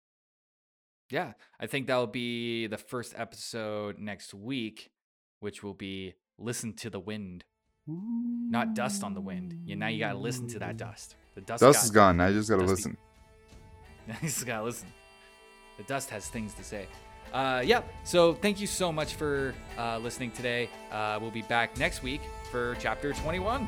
Yeah, 1.10 1.34
I 1.60 1.66
think 1.68 1.88
that'll 1.88 2.06
be 2.08 2.68
the 2.68 2.78
first 2.78 3.14
episode 3.18 3.98
next 3.98 4.34
week, 4.34 4.92
which 5.40 5.64
will 5.64 5.74
be 5.74 6.14
"Listen 6.38 6.74
to 6.76 6.90
the 6.90 7.00
Wind," 7.00 7.46
not 7.88 8.76
"Dust 8.76 9.04
on 9.04 9.14
the 9.16 9.22
Wind." 9.22 9.62
Yeah, 9.66 9.76
now 9.76 9.88
you 9.88 10.00
gotta 10.00 10.20
listen 10.20 10.48
to 10.50 10.60
that 10.60 10.78
dust. 10.78 11.16
The 11.38 11.42
dust. 11.42 11.62
Dust 11.62 11.84
is 11.84 11.92
gone. 11.92 12.20
I 12.20 12.32
just 12.32 12.50
gotta 12.50 12.64
Dusty. 12.66 12.74
listen. 12.74 12.98
you 14.08 14.16
just 14.24 14.44
gotta 14.44 14.64
listen. 14.64 14.88
The 15.78 15.84
dust 15.84 16.10
has 16.10 16.28
things 16.28 16.56
to 16.56 16.64
say. 16.64 16.88
Uh, 17.32 17.62
yeah. 17.64 17.84
So 18.04 18.34
thank 18.34 18.60
you 18.60 18.66
so 18.66 18.92
much 18.92 19.14
for 19.14 19.54
uh, 19.78 20.00
listening 20.00 20.32
today. 20.32 20.68
Uh, 20.92 21.20
we'll 21.22 21.30
be 21.30 21.44
back 21.44 21.78
next 21.78 22.02
week 22.02 22.22
for 22.50 22.76
chapter 22.80 23.14
21. 23.14 23.68